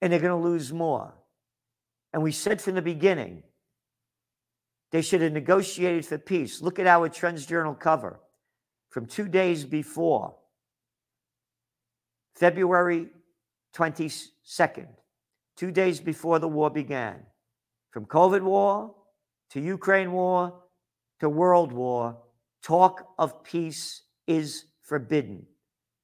And 0.00 0.12
they're 0.12 0.20
going 0.20 0.40
to 0.40 0.48
lose 0.48 0.72
more. 0.72 1.14
And 2.12 2.22
we 2.22 2.32
said 2.32 2.62
from 2.62 2.74
the 2.74 2.82
beginning, 2.82 3.42
they 4.90 5.02
should 5.02 5.20
have 5.20 5.32
negotiated 5.32 6.06
for 6.06 6.16
peace. 6.16 6.62
Look 6.62 6.78
at 6.78 6.86
our 6.86 7.08
Trends 7.08 7.44
Journal 7.44 7.74
cover 7.74 8.20
from 8.90 9.06
two 9.06 9.28
days 9.28 9.64
before, 9.64 10.34
February 12.34 13.08
22nd, 13.74 14.88
two 15.56 15.70
days 15.70 16.00
before 16.00 16.38
the 16.38 16.48
war 16.48 16.70
began. 16.70 17.16
From 17.90 18.06
COVID 18.06 18.42
war 18.42 18.94
to 19.50 19.60
Ukraine 19.60 20.12
war 20.12 20.62
to 21.20 21.28
world 21.28 21.72
war, 21.72 22.16
talk 22.62 23.08
of 23.18 23.42
peace 23.42 24.02
is 24.26 24.64
forbidden. 24.82 25.46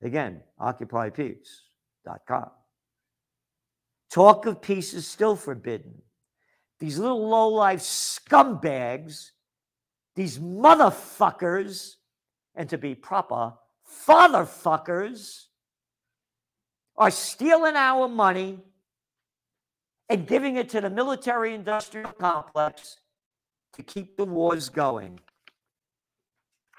Again, 0.02 0.42
occupypeace.com. 0.60 2.50
Talk 4.10 4.46
of 4.46 4.60
peace 4.60 4.92
is 4.94 5.06
still 5.06 5.36
forbidden. 5.36 6.02
These 6.78 6.98
little 6.98 7.28
low-life 7.28 7.80
scumbags, 7.80 9.30
these 10.14 10.38
motherfuckers, 10.38 11.94
and 12.54 12.68
to 12.68 12.78
be 12.78 12.94
proper, 12.94 13.54
fatherfuckers, 14.06 15.46
are 16.96 17.10
stealing 17.10 17.74
our 17.74 18.08
money 18.08 18.60
and 20.08 20.26
giving 20.26 20.56
it 20.56 20.68
to 20.68 20.80
the 20.80 20.90
military 20.90 21.54
industrial 21.54 22.12
complex 22.12 23.00
to 23.72 23.82
keep 23.82 24.16
the 24.16 24.24
wars 24.24 24.68
going. 24.68 25.18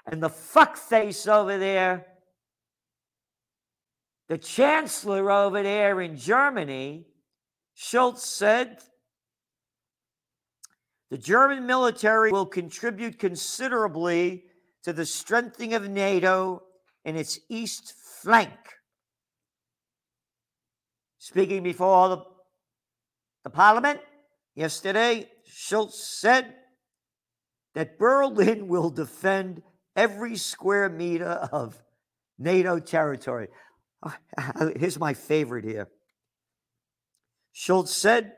And 0.06 0.22
the 0.22 0.30
fuckface 0.30 1.28
over 1.28 1.58
there 1.58 2.06
the 4.28 4.38
chancellor 4.38 5.30
over 5.30 5.62
there 5.62 6.00
in 6.00 6.16
Germany, 6.16 7.06
Scholz 7.76 8.18
said, 8.18 8.78
the 11.10 11.18
German 11.18 11.66
military 11.66 12.32
will 12.32 12.46
contribute 12.46 13.18
considerably 13.20 14.44
to 14.84 14.92
the 14.92 15.06
strengthening 15.06 15.74
of 15.74 15.88
NATO 15.88 16.62
in 17.04 17.16
its 17.16 17.38
east 17.48 17.94
flank. 18.22 18.50
Speaking 21.18 21.62
before 21.62 22.08
the, 22.08 22.18
the 23.44 23.50
parliament 23.50 24.00
yesterday, 24.54 25.28
Scholz 25.50 25.92
said 25.92 26.54
that 27.74 27.98
Berlin 27.98 28.68
will 28.68 28.90
defend 28.90 29.62
every 29.94 30.36
square 30.36 30.88
meter 30.88 31.48
of 31.52 31.82
NATO 32.38 32.78
territory. 32.78 33.48
Oh, 34.02 34.14
here's 34.76 34.98
my 34.98 35.14
favorite 35.14 35.64
here. 35.64 35.88
Scholz 37.54 37.88
said 37.88 38.32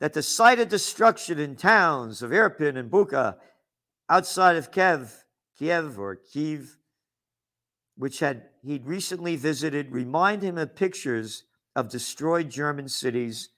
that 0.00 0.12
the 0.12 0.22
site 0.22 0.60
of 0.60 0.68
destruction 0.68 1.38
in 1.38 1.56
towns 1.56 2.22
of 2.22 2.30
Irpin 2.30 2.76
and 2.76 2.90
Bucha 2.90 3.36
outside 4.08 4.56
of 4.56 4.70
Kiev, 4.70 5.21
Kiev 5.62 5.96
or 5.96 6.16
Kiev, 6.16 6.76
which 7.96 8.18
had 8.18 8.48
he'd 8.64 8.84
recently 8.84 9.36
visited, 9.36 9.92
remind 9.92 10.42
him 10.42 10.58
of 10.58 10.74
pictures 10.74 11.44
of 11.76 11.88
destroyed 11.88 12.50
German 12.50 12.88
cities 12.88 13.50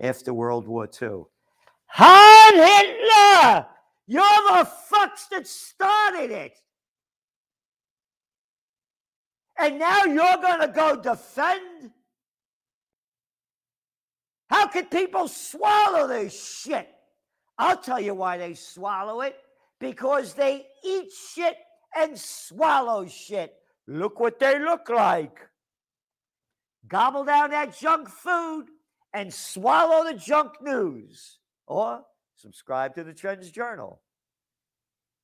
after 0.00 0.32
World 0.32 0.66
War 0.66 0.88
II. 1.02 1.24
Heil 1.88 2.54
Hitler! 2.54 3.66
You're 4.06 4.22
the 4.22 4.70
fucks 4.90 5.28
that 5.30 5.46
started 5.46 6.30
it. 6.30 6.58
And 9.58 9.78
now 9.78 10.04
you're 10.04 10.38
going 10.38 10.60
to 10.60 10.72
go 10.74 10.96
defend? 10.96 11.90
How 14.48 14.68
can 14.68 14.86
people 14.86 15.28
swallow 15.28 16.08
this 16.08 16.62
shit? 16.62 16.88
I'll 17.58 17.76
tell 17.76 18.00
you 18.00 18.14
why 18.14 18.38
they 18.38 18.54
swallow 18.54 19.20
it 19.20 19.36
because 19.82 20.34
they 20.34 20.64
eat 20.84 21.10
shit 21.34 21.56
and 21.96 22.16
swallow 22.16 23.04
shit. 23.04 23.52
Look 23.88 24.20
what 24.20 24.38
they 24.38 24.60
look 24.60 24.88
like. 24.88 25.40
Gobble 26.86 27.24
down 27.24 27.50
that 27.50 27.76
junk 27.76 28.08
food 28.08 28.66
and 29.12 29.34
swallow 29.34 30.04
the 30.04 30.16
junk 30.16 30.52
news. 30.62 31.38
Or 31.66 32.02
subscribe 32.36 32.94
to 32.94 33.02
the 33.02 33.12
Trends 33.12 33.50
Journal. 33.50 34.00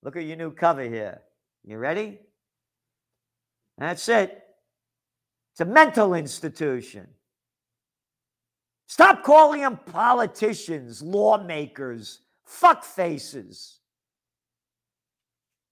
Look 0.03 0.17
at 0.17 0.25
your 0.25 0.37
new 0.37 0.51
cover 0.51 0.83
here. 0.83 1.23
You 1.65 1.79
ready? 1.79 2.19
That's 3.79 4.09
it. 4.09 4.43
It's 5.53 5.61
a 5.61 5.67
mental 5.67 6.15
institution. 6.15 7.07
Stop 8.89 9.23
calling 9.23 9.61
them 9.61 9.79
politicians, 9.87 11.01
lawmakers, 11.01 12.23
fuck 12.45 12.83
faces. 12.83 13.79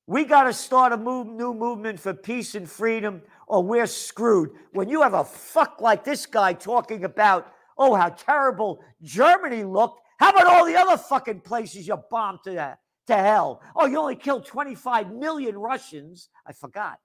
We 0.07 0.25
got 0.25 0.45
to 0.45 0.53
start 0.53 0.93
a 0.93 0.97
move, 0.97 1.27
new 1.27 1.53
movement 1.53 1.99
for 1.99 2.15
peace 2.15 2.55
and 2.55 2.71
freedom, 2.71 3.23
or 3.49 3.63
we're 3.63 3.87
screwed. 3.87 4.51
When 4.73 4.89
you 4.89 5.03
have 5.03 5.15
a 5.15 5.25
fuck 5.25 5.81
like 5.81 6.05
this 6.05 6.27
guy 6.27 6.53
talking 6.53 7.05
about, 7.05 7.53
oh, 7.77 7.95
how 7.95 8.11
terrible 8.11 8.85
Germany 9.03 9.65
looked, 9.65 10.01
How 10.19 10.31
about 10.31 10.47
all 10.47 10.65
the 10.65 10.77
other 10.77 10.97
fucking 10.97 11.41
places 11.41 11.89
you 11.89 11.97
bombed 12.11 12.39
to, 12.45 12.79
to 13.09 13.17
hell? 13.17 13.63
Oh, 13.75 13.87
you 13.87 13.99
only 13.99 14.17
killed 14.17 14.47
25 14.47 15.13
million 15.13 15.59
Russians. 15.59 16.29
I 16.47 16.53
forgot. 16.53 16.99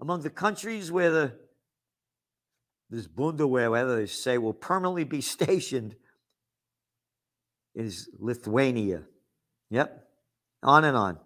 Among 0.00 0.22
the 0.22 0.30
countries 0.30 0.92
where 0.92 1.10
the 1.10 1.32
this 2.88 3.08
Bundeswehr, 3.08 3.70
whether 3.70 3.96
they 3.96 4.06
say, 4.06 4.38
will 4.38 4.52
permanently 4.52 5.02
be 5.02 5.20
stationed 5.36 5.96
is 7.74 8.08
Lithuania. 8.18 9.02
Yep. 9.70 10.05
On 10.66 10.84
and 10.84 10.96
on. 10.96 11.18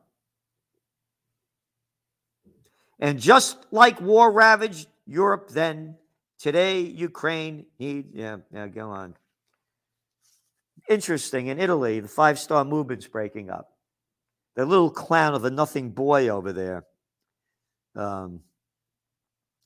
And 3.00 3.18
just 3.18 3.56
like 3.70 4.00
war 4.00 4.30
ravaged 4.30 4.86
Europe 5.06 5.48
then, 5.50 5.96
today 6.38 6.80
Ukraine 6.80 7.64
need 7.78 8.10
yeah, 8.12 8.36
yeah, 8.52 8.68
go 8.68 8.90
on. 8.90 9.16
Interesting. 10.88 11.46
In 11.46 11.58
Italy, 11.58 12.00
the 12.00 12.08
five 12.08 12.38
star 12.38 12.64
movement's 12.64 13.06
breaking 13.08 13.48
up. 13.48 13.70
The 14.56 14.66
little 14.66 14.90
clown 14.90 15.34
of 15.34 15.44
a 15.44 15.50
nothing 15.50 15.90
boy 15.90 16.28
over 16.28 16.52
there, 16.52 16.84
um, 17.96 18.40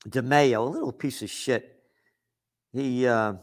Di 0.08 0.20
Maio, 0.20 0.62
a 0.62 0.70
little 0.70 0.92
piece 0.92 1.22
of 1.22 1.30
shit. 1.30 1.82
He 2.72 3.06
uh, 3.06 3.34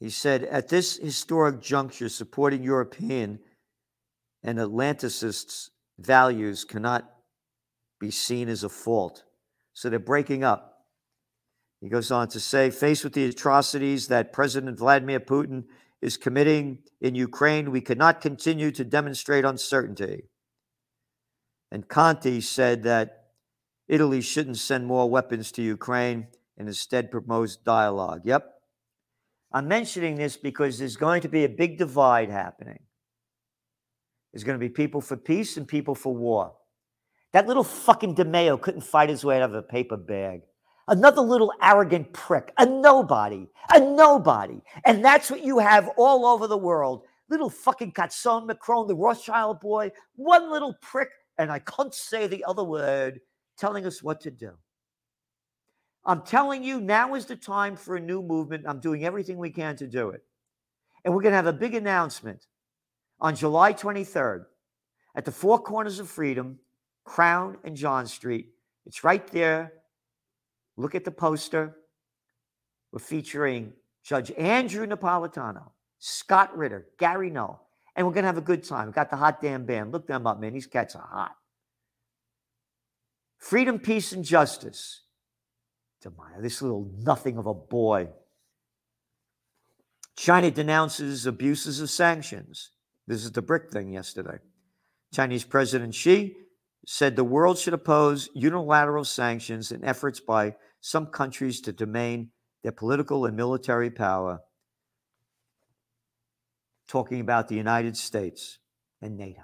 he 0.00 0.10
said, 0.10 0.44
at 0.44 0.68
this 0.68 0.96
historic 0.96 1.60
juncture, 1.60 2.08
supporting 2.08 2.62
European 2.62 3.38
and 4.42 4.58
Atlanticists' 4.58 5.70
values 5.98 6.64
cannot 6.64 7.10
be 7.98 8.10
seen 8.10 8.48
as 8.48 8.62
a 8.62 8.68
fault. 8.68 9.24
So 9.72 9.88
they're 9.88 9.98
breaking 9.98 10.44
up. 10.44 10.84
He 11.80 11.88
goes 11.88 12.10
on 12.10 12.28
to 12.28 12.40
say, 12.40 12.70
faced 12.70 13.04
with 13.04 13.14
the 13.14 13.26
atrocities 13.26 14.08
that 14.08 14.32
President 14.32 14.78
Vladimir 14.78 15.20
Putin 15.20 15.64
is 16.02 16.16
committing 16.16 16.78
in 17.00 17.14
Ukraine, 17.14 17.70
we 17.70 17.80
cannot 17.80 18.20
continue 18.20 18.70
to 18.72 18.84
demonstrate 18.84 19.44
uncertainty. 19.44 20.24
And 21.70 21.88
Conte 21.88 22.40
said 22.40 22.82
that 22.84 23.24
Italy 23.88 24.20
shouldn't 24.20 24.58
send 24.58 24.86
more 24.86 25.08
weapons 25.08 25.52
to 25.52 25.62
Ukraine 25.62 26.28
and 26.56 26.68
instead 26.68 27.10
promotes 27.10 27.56
dialogue. 27.56 28.22
Yep. 28.24 28.55
I'm 29.56 29.68
mentioning 29.68 30.16
this 30.16 30.36
because 30.36 30.78
there's 30.78 30.96
going 30.96 31.22
to 31.22 31.30
be 31.30 31.44
a 31.44 31.48
big 31.48 31.78
divide 31.78 32.28
happening. 32.28 32.78
There's 34.30 34.44
going 34.44 34.58
to 34.58 34.62
be 34.62 34.68
people 34.68 35.00
for 35.00 35.16
peace 35.16 35.56
and 35.56 35.66
people 35.66 35.94
for 35.94 36.14
war. 36.14 36.52
That 37.32 37.46
little 37.46 37.64
fucking 37.64 38.16
Di 38.16 38.24
Maio 38.24 38.60
couldn't 38.60 38.82
fight 38.82 39.08
his 39.08 39.24
way 39.24 39.40
out 39.40 39.48
of 39.48 39.54
a 39.54 39.62
paper 39.62 39.96
bag. 39.96 40.42
Another 40.88 41.22
little 41.22 41.54
arrogant 41.62 42.12
prick, 42.12 42.52
a 42.58 42.66
nobody, 42.66 43.48
a 43.72 43.80
nobody. 43.80 44.60
And 44.84 45.02
that's 45.02 45.30
what 45.30 45.42
you 45.42 45.58
have 45.58 45.88
all 45.96 46.26
over 46.26 46.46
the 46.46 46.58
world. 46.58 47.04
Little 47.30 47.48
fucking 47.48 47.92
Catson 47.92 48.46
Macron, 48.46 48.86
the 48.86 48.94
Rothschild 48.94 49.60
boy, 49.60 49.90
one 50.16 50.52
little 50.52 50.74
prick, 50.82 51.08
and 51.38 51.50
I 51.50 51.60
can't 51.60 51.94
say 51.94 52.26
the 52.26 52.44
other 52.44 52.62
word, 52.62 53.22
telling 53.56 53.86
us 53.86 54.02
what 54.02 54.20
to 54.20 54.30
do. 54.30 54.52
I'm 56.06 56.22
telling 56.22 56.62
you, 56.62 56.80
now 56.80 57.16
is 57.16 57.26
the 57.26 57.34
time 57.34 57.74
for 57.74 57.96
a 57.96 58.00
new 58.00 58.22
movement. 58.22 58.64
I'm 58.66 58.78
doing 58.78 59.04
everything 59.04 59.38
we 59.38 59.50
can 59.50 59.74
to 59.76 59.88
do 59.88 60.10
it. 60.10 60.22
And 61.04 61.12
we're 61.12 61.22
going 61.22 61.32
to 61.32 61.36
have 61.36 61.46
a 61.46 61.52
big 61.52 61.74
announcement 61.74 62.46
on 63.20 63.34
July 63.34 63.72
23rd 63.72 64.44
at 65.16 65.24
the 65.24 65.32
Four 65.32 65.58
Corners 65.58 65.98
of 65.98 66.08
Freedom, 66.08 66.60
Crown 67.04 67.58
and 67.64 67.76
John 67.76 68.06
Street. 68.06 68.50
It's 68.86 69.02
right 69.02 69.26
there. 69.28 69.72
Look 70.76 70.94
at 70.94 71.04
the 71.04 71.10
poster. 71.10 71.76
We're 72.92 73.00
featuring 73.00 73.72
Judge 74.04 74.30
Andrew 74.32 74.86
Napolitano, 74.86 75.70
Scott 75.98 76.56
Ritter, 76.56 76.86
Gary 76.98 77.30
Null, 77.30 77.68
and 77.96 78.06
we're 78.06 78.12
going 78.12 78.22
to 78.22 78.28
have 78.28 78.38
a 78.38 78.42
good 78.42 78.62
time. 78.62 78.86
We've 78.86 78.94
got 78.94 79.10
the 79.10 79.16
Hot 79.16 79.40
Damn 79.40 79.66
Band. 79.66 79.90
Look 79.90 80.06
them 80.06 80.26
up, 80.26 80.38
man. 80.38 80.52
These 80.52 80.68
cats 80.68 80.94
are 80.94 81.08
hot. 81.10 81.34
Freedom, 83.38 83.78
peace, 83.80 84.12
and 84.12 84.24
justice. 84.24 85.02
Di 86.02 86.10
Maio, 86.10 86.40
this 86.42 86.62
little 86.62 86.90
nothing 86.98 87.38
of 87.38 87.46
a 87.46 87.54
boy. 87.54 88.08
China 90.16 90.50
denounces 90.50 91.26
abuses 91.26 91.80
of 91.80 91.90
sanctions. 91.90 92.70
This 93.06 93.24
is 93.24 93.32
the 93.32 93.42
brick 93.42 93.70
thing 93.70 93.92
yesterday. 93.92 94.38
Chinese 95.14 95.44
President 95.44 95.94
Xi 95.94 96.36
said 96.86 97.16
the 97.16 97.24
world 97.24 97.58
should 97.58 97.74
oppose 97.74 98.28
unilateral 98.34 99.04
sanctions 99.04 99.72
and 99.72 99.84
efforts 99.84 100.20
by 100.20 100.54
some 100.80 101.06
countries 101.06 101.60
to 101.62 101.72
domain 101.72 102.30
their 102.62 102.72
political 102.72 103.26
and 103.26 103.36
military 103.36 103.90
power, 103.90 104.40
talking 106.88 107.20
about 107.20 107.48
the 107.48 107.54
United 107.54 107.96
States 107.96 108.58
and 109.00 109.16
NATO. 109.16 109.42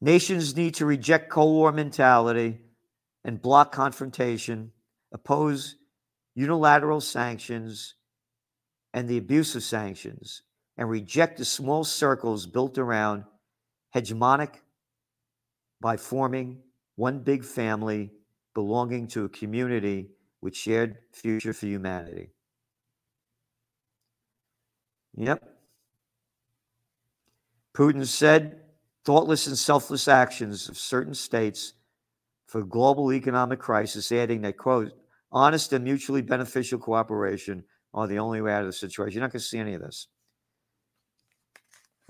Nations 0.00 0.56
need 0.56 0.74
to 0.74 0.86
reject 0.86 1.30
Cold 1.30 1.54
War 1.54 1.72
mentality 1.72 2.58
and 3.28 3.42
block 3.42 3.72
confrontation, 3.72 4.72
oppose 5.12 5.76
unilateral 6.34 6.98
sanctions 6.98 7.94
and 8.94 9.06
the 9.06 9.18
abuse 9.18 9.54
of 9.54 9.62
sanctions, 9.62 10.40
and 10.78 10.88
reject 10.88 11.36
the 11.36 11.44
small 11.44 11.84
circles 11.84 12.46
built 12.46 12.78
around 12.78 13.24
hegemonic 13.94 14.54
by 15.78 15.94
forming 15.94 16.58
one 16.96 17.18
big 17.18 17.44
family 17.44 18.10
belonging 18.54 19.06
to 19.06 19.26
a 19.26 19.28
community 19.28 20.08
with 20.40 20.56
shared 20.56 20.96
future 21.12 21.52
for 21.52 21.66
humanity. 21.66 22.30
Yep. 25.18 25.44
Putin 27.76 28.06
said 28.06 28.62
thoughtless 29.04 29.46
and 29.46 29.58
selfless 29.58 30.08
actions 30.08 30.70
of 30.70 30.78
certain 30.78 31.12
states 31.12 31.74
for 32.48 32.62
global 32.62 33.12
economic 33.12 33.60
crisis, 33.60 34.10
adding 34.10 34.40
that, 34.40 34.56
quote, 34.56 34.92
honest 35.30 35.72
and 35.72 35.84
mutually 35.84 36.22
beneficial 36.22 36.78
cooperation 36.78 37.62
are 37.94 38.06
the 38.06 38.18
only 38.18 38.40
way 38.40 38.52
out 38.52 38.62
of 38.62 38.66
the 38.66 38.72
situation. 38.72 39.18
You're 39.18 39.26
not 39.26 39.32
going 39.32 39.40
to 39.40 39.46
see 39.46 39.58
any 39.58 39.74
of 39.74 39.82
this. 39.82 40.08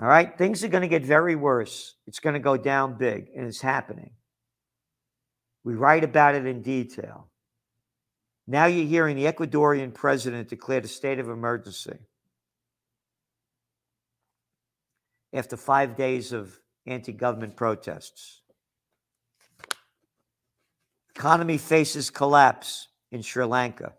All 0.01 0.07
right, 0.07 0.39
things 0.39 0.63
are 0.63 0.69
going 0.69 0.83
to 0.83 0.89
get 0.89 1.05
very 1.05 1.35
worse. 1.35 1.97
It's 2.07 2.21
going 2.21 2.35
to 2.35 2.41
go 2.41 2.57
down 2.57 2.97
big, 2.97 3.31
and 3.37 3.47
it's 3.47 3.61
happening. 3.61 4.13
We 5.65 5.75
write 5.75 6.05
about 6.05 6.37
it 6.37 6.47
in 6.47 6.63
detail. 6.63 7.29
Now 8.47 8.67
you're 8.67 8.87
hearing 8.87 9.17
the 9.17 9.25
Ecuadorian 9.25 9.93
president 9.93 10.49
declared 10.49 10.85
a 10.85 10.89
state 10.89 11.19
of 11.19 11.29
emergency 11.29 11.99
after 15.33 15.57
five 15.57 15.97
days 15.97 16.33
of 16.33 16.59
anti 16.87 17.13
government 17.13 17.57
protests. 17.57 18.41
Economy 21.19 21.59
faces 21.59 22.11
collapse 22.11 22.87
in 23.11 23.23
Sri 23.23 23.45
Lanka. 23.45 23.93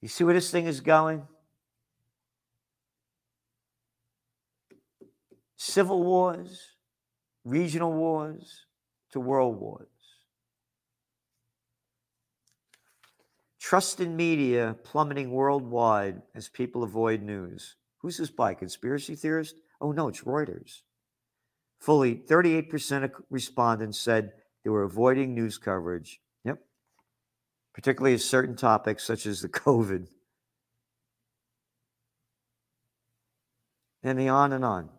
You 0.00 0.08
see 0.08 0.24
where 0.24 0.32
this 0.32 0.50
thing 0.50 0.64
is 0.64 0.80
going? 0.80 1.28
Civil 5.58 6.02
wars, 6.04 6.58
regional 7.44 7.92
wars, 7.92 8.64
to 9.12 9.20
world 9.20 9.60
wars. 9.60 9.88
Trust 13.60 14.00
in 14.00 14.16
media 14.16 14.74
plummeting 14.84 15.30
worldwide 15.30 16.22
as 16.34 16.48
people 16.48 16.82
avoid 16.82 17.20
news. 17.20 17.76
Who's 17.98 18.16
this 18.16 18.30
by? 18.30 18.54
Conspiracy 18.54 19.16
theorist? 19.16 19.56
Oh 19.82 19.92
no, 19.92 20.08
it's 20.08 20.22
Reuters. 20.22 20.80
Fully 21.80 22.16
38% 22.16 23.04
of 23.04 23.12
respondents 23.30 23.98
said 23.98 24.32
they 24.64 24.70
were 24.70 24.82
avoiding 24.82 25.34
news 25.34 25.58
coverage. 25.58 26.20
Yep. 26.44 26.58
Particularly 27.74 28.14
of 28.14 28.22
certain 28.22 28.56
topics 28.56 29.04
such 29.04 29.26
as 29.26 29.40
the 29.40 29.48
COVID. 29.48 30.08
And 34.02 34.18
the 34.18 34.28
on 34.28 34.52
and 34.52 34.64
on. 34.64 34.90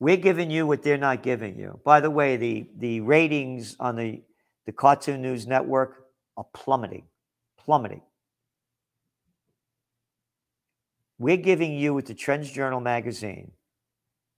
We're 0.00 0.16
giving 0.16 0.50
you 0.50 0.66
what 0.66 0.82
they're 0.82 0.96
not 0.96 1.22
giving 1.22 1.58
you. 1.58 1.80
By 1.84 2.00
the 2.00 2.10
way, 2.10 2.36
the, 2.36 2.68
the 2.76 3.00
ratings 3.00 3.76
on 3.80 3.96
the, 3.96 4.22
the 4.64 4.72
Cartoon 4.72 5.22
News 5.22 5.46
Network 5.46 6.06
are 6.36 6.46
plummeting, 6.54 7.06
plummeting. 7.58 8.02
We're 11.18 11.36
giving 11.36 11.76
you 11.76 11.94
with 11.94 12.06
the 12.06 12.14
Trends 12.14 12.50
Journal 12.50 12.80
magazine 12.80 13.52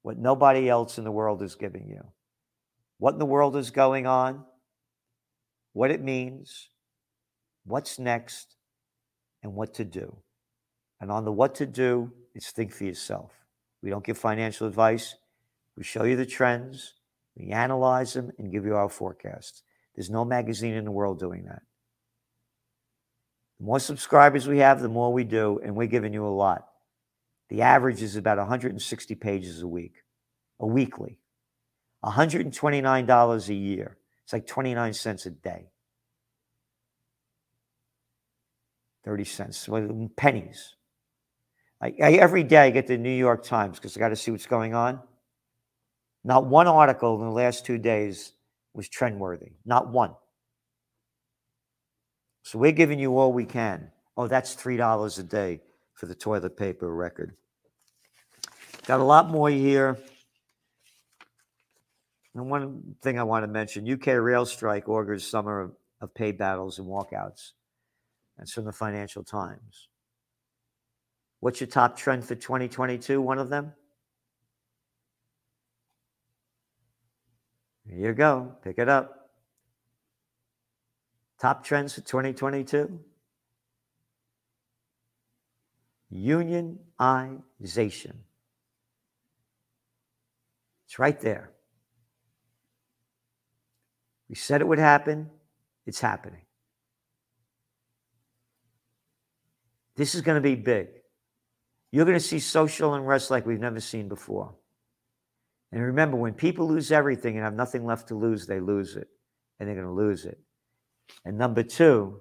what 0.03 0.19
nobody 0.19 0.69
else 0.69 0.97
in 0.97 1.05
the 1.05 1.13
world 1.13 1.43
is 1.43 1.55
giving 1.55 1.89
you. 1.89 2.03
What 2.99 3.15
in 3.15 3.19
the 3.19 3.27
world 3.27 3.57
is 3.57 3.71
going 3.71 4.07
on, 4.07 4.45
what 5.73 5.91
it 5.91 6.03
means, 6.03 6.71
what's 7.65 7.99
next, 7.99 8.57
and 9.43 9.55
what 9.55 9.75
to 9.75 9.85
do. 9.85 10.17
And 11.01 11.11
on 11.11 11.25
the 11.25 11.33
what 11.33 11.55
to 11.57 11.67
do, 11.67 12.13
it's 12.35 12.51
think 12.51 12.73
for 12.73 12.85
yourself. 12.85 13.33
We 13.83 13.91
don't 13.91 14.05
give 14.05 14.19
financial 14.19 14.67
advice. 14.67 15.17
We 15.77 15.85
show 15.85 16.05
you 16.05 16.17
the 16.17 16.27
trends, 16.27 16.95
we 17.37 17.51
analyze 17.51 18.13
them, 18.15 18.31
and 18.39 18.53
give 18.53 18.65
you 18.65 18.75
our 18.75 18.89
forecasts. 18.89 19.63
There's 19.95 20.11
no 20.11 20.25
magazine 20.25 20.75
in 20.75 20.85
the 20.85 20.91
world 20.91 21.19
doing 21.19 21.45
that. 21.45 21.63
The 23.59 23.67
more 23.67 23.81
subscribers 23.81 24.47
we 24.49 24.59
have, 24.59 24.81
the 24.81 24.89
more 24.89 25.13
we 25.13 25.25
do, 25.25 25.61
and 25.63 25.75
we're 25.75 25.87
giving 25.87 26.13
you 26.13 26.27
a 26.27 26.29
lot. 26.29 26.70
The 27.51 27.63
average 27.63 28.01
is 28.01 28.15
about 28.15 28.39
160 28.39 29.15
pages 29.17 29.61
a 29.61 29.69
week, 29.69 30.05
a 30.61 30.67
weekly. 30.67 31.19
$129 32.05 33.49
a 33.49 33.55
year. 33.55 33.99
It's 34.25 34.33
like 34.33 34.47
29 34.47 34.93
cents 34.95 35.27
a 35.27 35.31
day. 35.31 35.67
30 39.05 39.25
cents, 39.25 39.69
pennies. 40.17 40.77
I, 41.83 41.93
I, 42.03 42.13
every 42.13 42.45
day 42.45 42.67
I 42.69 42.71
get 42.71 42.87
the 42.87 42.97
New 42.97 43.11
York 43.11 43.43
Times 43.43 43.79
because 43.79 43.97
I 43.97 44.01
got 44.01 44.11
to 44.11 44.17
see 44.17 44.31
what's 44.31 44.47
going 44.47 44.75
on. 44.75 45.01
Not 46.23 46.47
one 46.47 46.69
article 46.69 47.17
in 47.17 47.27
the 47.27 47.33
last 47.33 47.67
two 47.67 47.79
days 47.79 48.33
was 48.75 48.89
trendworthy. 48.89 49.53
Not 49.65 49.91
one. 49.91 50.15
So 52.43 52.59
we're 52.59 52.73
giving 52.73 53.01
you 53.01 53.19
all 53.19 53.33
we 53.33 53.45
can. 53.45 53.91
Oh, 54.17 54.29
that's 54.29 54.55
$3 54.55 55.19
a 55.19 55.23
day 55.23 55.61
for 56.01 56.07
the 56.07 56.15
toilet 56.15 56.57
paper 56.57 56.93
record. 56.93 57.35
Got 58.87 59.01
a 59.01 59.05
lot 59.05 59.29
more 59.29 59.51
here. 59.51 59.99
And 62.35 62.49
one 62.49 62.97
thing 63.03 63.19
I 63.19 63.23
want 63.23 63.43
to 63.43 63.49
mention 63.49 63.87
UK 63.87 64.07
rail 64.19 64.47
strike 64.47 64.89
augurs 64.89 65.27
summer 65.29 65.61
of, 65.61 65.73
of 66.01 66.15
pay 66.15 66.33
battles 66.33 66.79
and 66.79 66.89
walkouts. 66.89 67.51
That's 68.39 68.51
from 68.51 68.65
the 68.65 68.73
Financial 68.73 69.23
Times. 69.23 69.89
What's 71.41 71.61
your 71.61 71.69
top 71.69 71.99
trend 71.99 72.25
for 72.25 72.35
2022? 72.35 73.21
One 73.21 73.39
of 73.39 73.51
them? 73.51 73.75
Here 77.87 78.09
you 78.09 78.15
go. 78.15 78.57
Pick 78.65 78.79
it 78.79 78.89
up. 78.89 79.29
Top 81.39 81.63
trends 81.63 81.95
for 81.95 82.01
2022? 82.01 83.01
Unionization. 86.13 88.15
It's 90.87 90.99
right 90.99 91.21
there. 91.21 91.53
We 94.29 94.35
said 94.35 94.61
it 94.61 94.69
would 94.69 94.79
happen. 94.79 95.31
It's 95.87 96.01
happening. 96.01 96.43
This 99.97 100.15
is 100.15 100.23
going 100.23 100.37
to 100.37 100.41
be 100.41 100.55
big. 100.55 100.89
You're 101.93 102.05
going 102.05 102.17
to 102.17 102.25
see 102.25 102.39
social 102.39 102.95
unrest 102.95 103.31
like 103.31 103.47
we've 103.47 103.61
never 103.61 103.81
seen 103.81 104.09
before. 104.09 104.55
And 105.73 105.83
remember, 105.83 106.17
when 106.17 106.35
people 106.35 106.67
lose 106.67 106.91
everything 106.91 107.37
and 107.37 107.45
have 107.45 107.55
nothing 107.55 107.85
left 107.85 108.09
to 108.09 108.15
lose, 108.15 108.47
they 108.47 108.61
lose 108.61 108.97
it. 108.97 109.09
And 109.59 109.69
they're 109.69 109.77
going 109.77 109.87
to 109.87 109.93
lose 109.93 110.25
it. 110.25 110.39
And 111.25 111.37
number 111.37 111.63
two, 111.63 112.21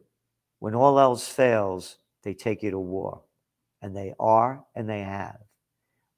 when 0.59 0.75
all 0.75 0.99
else 0.99 1.27
fails, 1.27 1.97
they 2.23 2.33
take 2.33 2.63
you 2.63 2.71
to 2.71 2.79
war. 2.79 3.21
And 3.81 3.95
they 3.95 4.13
are 4.19 4.65
and 4.75 4.89
they 4.89 5.01
have. 5.01 5.37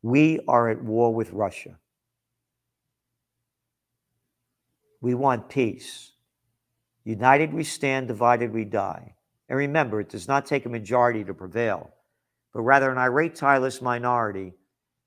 We 0.02 0.40
are 0.48 0.70
at 0.70 0.84
war 0.84 1.14
with 1.14 1.32
Russia. 1.32 1.78
We 5.00 5.14
want 5.14 5.50
peace. 5.50 6.12
United 7.04 7.54
we 7.54 7.64
stand, 7.64 8.08
divided 8.08 8.54
we 8.54 8.66
die. 8.66 9.16
And 9.50 9.58
remember, 9.58 10.00
it 10.00 10.10
does 10.10 10.28
not 10.28 10.46
take 10.46 10.66
a 10.66 10.70
majority 10.70 11.24
to 11.24 11.34
prevail, 11.34 11.94
but 12.54 12.62
rather 12.62 12.92
an 12.92 12.98
irate, 12.98 13.36
tireless 13.36 13.82
minority 13.82 14.54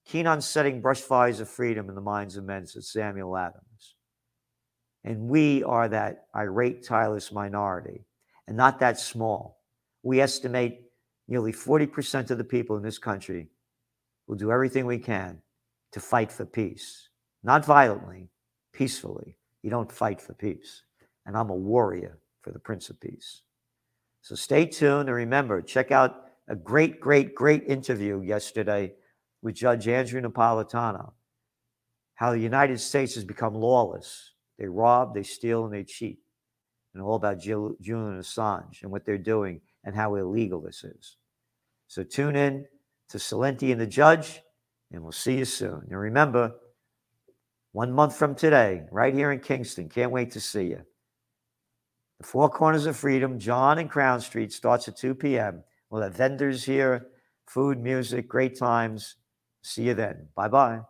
keen 0.04 0.26
on 0.26 0.40
setting 0.40 0.80
brush 0.80 1.00
fires 1.00 1.40
of 1.40 1.48
freedom 1.48 1.88
in 1.88 1.94
the 1.94 2.00
minds 2.00 2.36
of 2.36 2.44
men, 2.44 2.66
said 2.66 2.84
Samuel 2.84 3.36
Adams. 3.36 3.94
And 5.02 5.28
we 5.28 5.62
are 5.62 5.88
that 5.88 6.26
irate, 6.34 6.84
tireless 6.84 7.32
minority, 7.32 8.04
and 8.46 8.56
not 8.56 8.80
that 8.80 8.98
small. 8.98 9.62
We 10.02 10.20
estimate 10.20 10.83
nearly 11.28 11.52
40% 11.52 12.30
of 12.30 12.38
the 12.38 12.44
people 12.44 12.76
in 12.76 12.82
this 12.82 12.98
country 12.98 13.48
will 14.26 14.36
do 14.36 14.50
everything 14.50 14.86
we 14.86 14.98
can 14.98 15.40
to 15.92 16.00
fight 16.00 16.32
for 16.32 16.44
peace, 16.44 17.08
not 17.42 17.64
violently, 17.64 18.28
peacefully. 18.72 19.36
You 19.62 19.70
don't 19.70 19.90
fight 19.90 20.20
for 20.20 20.34
peace. 20.34 20.82
And 21.26 21.36
I'm 21.36 21.50
a 21.50 21.54
warrior 21.54 22.18
for 22.42 22.50
the 22.50 22.58
Prince 22.58 22.90
of 22.90 23.00
Peace. 23.00 23.42
So 24.20 24.34
stay 24.34 24.66
tuned 24.66 25.08
and 25.08 25.16
remember, 25.16 25.62
check 25.62 25.90
out 25.90 26.24
a 26.48 26.56
great, 26.56 27.00
great, 27.00 27.34
great 27.34 27.64
interview 27.64 28.20
yesterday 28.20 28.92
with 29.42 29.54
Judge 29.54 29.88
Andrew 29.88 30.20
Napolitano, 30.20 31.12
how 32.14 32.32
the 32.32 32.38
United 32.38 32.80
States 32.80 33.14
has 33.14 33.24
become 33.24 33.54
lawless. 33.54 34.32
They 34.58 34.66
rob, 34.66 35.14
they 35.14 35.22
steal, 35.22 35.64
and 35.64 35.74
they 35.74 35.84
cheat. 35.84 36.18
And 36.92 37.02
all 37.02 37.16
about 37.16 37.40
Julian 37.40 37.76
Assange 37.80 38.82
and 38.82 38.90
what 38.90 39.04
they're 39.04 39.18
doing 39.18 39.60
and 39.84 39.94
how 39.94 40.14
illegal 40.14 40.60
this 40.60 40.84
is. 40.84 41.16
So 41.86 42.02
tune 42.02 42.36
in 42.36 42.66
to 43.10 43.18
Celente 43.18 43.70
and 43.70 43.80
the 43.80 43.86
Judge, 43.86 44.40
and 44.90 45.02
we'll 45.02 45.12
see 45.12 45.38
you 45.38 45.44
soon. 45.44 45.86
And 45.90 45.98
remember, 45.98 46.54
one 47.72 47.92
month 47.92 48.16
from 48.16 48.34
today, 48.34 48.82
right 48.90 49.14
here 49.14 49.32
in 49.32 49.40
Kingston, 49.40 49.88
can't 49.88 50.12
wait 50.12 50.30
to 50.32 50.40
see 50.40 50.64
you. 50.64 50.80
The 52.18 52.26
Four 52.26 52.48
Corners 52.48 52.86
of 52.86 52.96
Freedom, 52.96 53.38
John 53.38 53.78
and 53.78 53.90
Crown 53.90 54.20
Street, 54.20 54.52
starts 54.52 54.88
at 54.88 54.96
2 54.96 55.14
p.m. 55.16 55.64
We'll 55.90 56.02
have 56.02 56.14
vendors 56.14 56.64
here, 56.64 57.08
food, 57.46 57.80
music, 57.80 58.28
great 58.28 58.58
times. 58.58 59.16
See 59.62 59.82
you 59.82 59.94
then. 59.94 60.28
Bye 60.34 60.48
bye. 60.48 60.80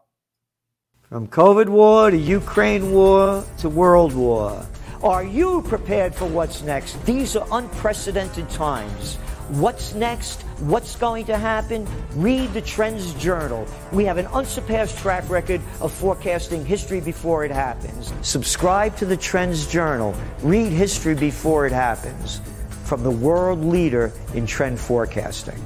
From 1.09 1.29
COVID 1.29 1.69
war 1.69 2.11
to 2.11 2.17
Ukraine 2.17 2.93
war 2.93 3.45
to 3.59 3.69
world 3.69 4.15
war. 4.15 4.67
Are 5.05 5.23
you 5.23 5.61
prepared 5.61 6.15
for 6.15 6.25
what's 6.25 6.63
next? 6.63 6.95
These 7.05 7.37
are 7.37 7.47
unprecedented 7.53 8.49
times. 8.49 9.17
What's 9.51 9.93
next? 9.93 10.41
What's 10.61 10.97
going 10.97 11.27
to 11.27 11.37
happen? 11.37 11.87
Read 12.15 12.55
the 12.55 12.63
Trends 12.63 13.13
Journal. 13.23 13.67
We 13.93 14.07
have 14.07 14.17
an 14.17 14.27
unsurpassed 14.29 14.97
track 14.97 15.29
record 15.29 15.61
of 15.83 15.93
forecasting 15.93 16.65
history 16.65 17.03
before 17.03 17.45
it 17.45 17.51
happens. 17.51 18.15
Subscribe 18.23 18.97
to 18.97 19.05
the 19.05 19.19
Trends 19.19 19.67
Journal. 19.67 20.15
Read 20.41 20.73
history 20.73 21.15
before 21.15 21.67
it 21.67 21.73
happens 21.73 22.41
from 22.85 23.03
the 23.03 23.11
world 23.11 23.63
leader 23.63 24.11
in 24.33 24.47
trend 24.47 24.81
forecasting. 24.81 25.63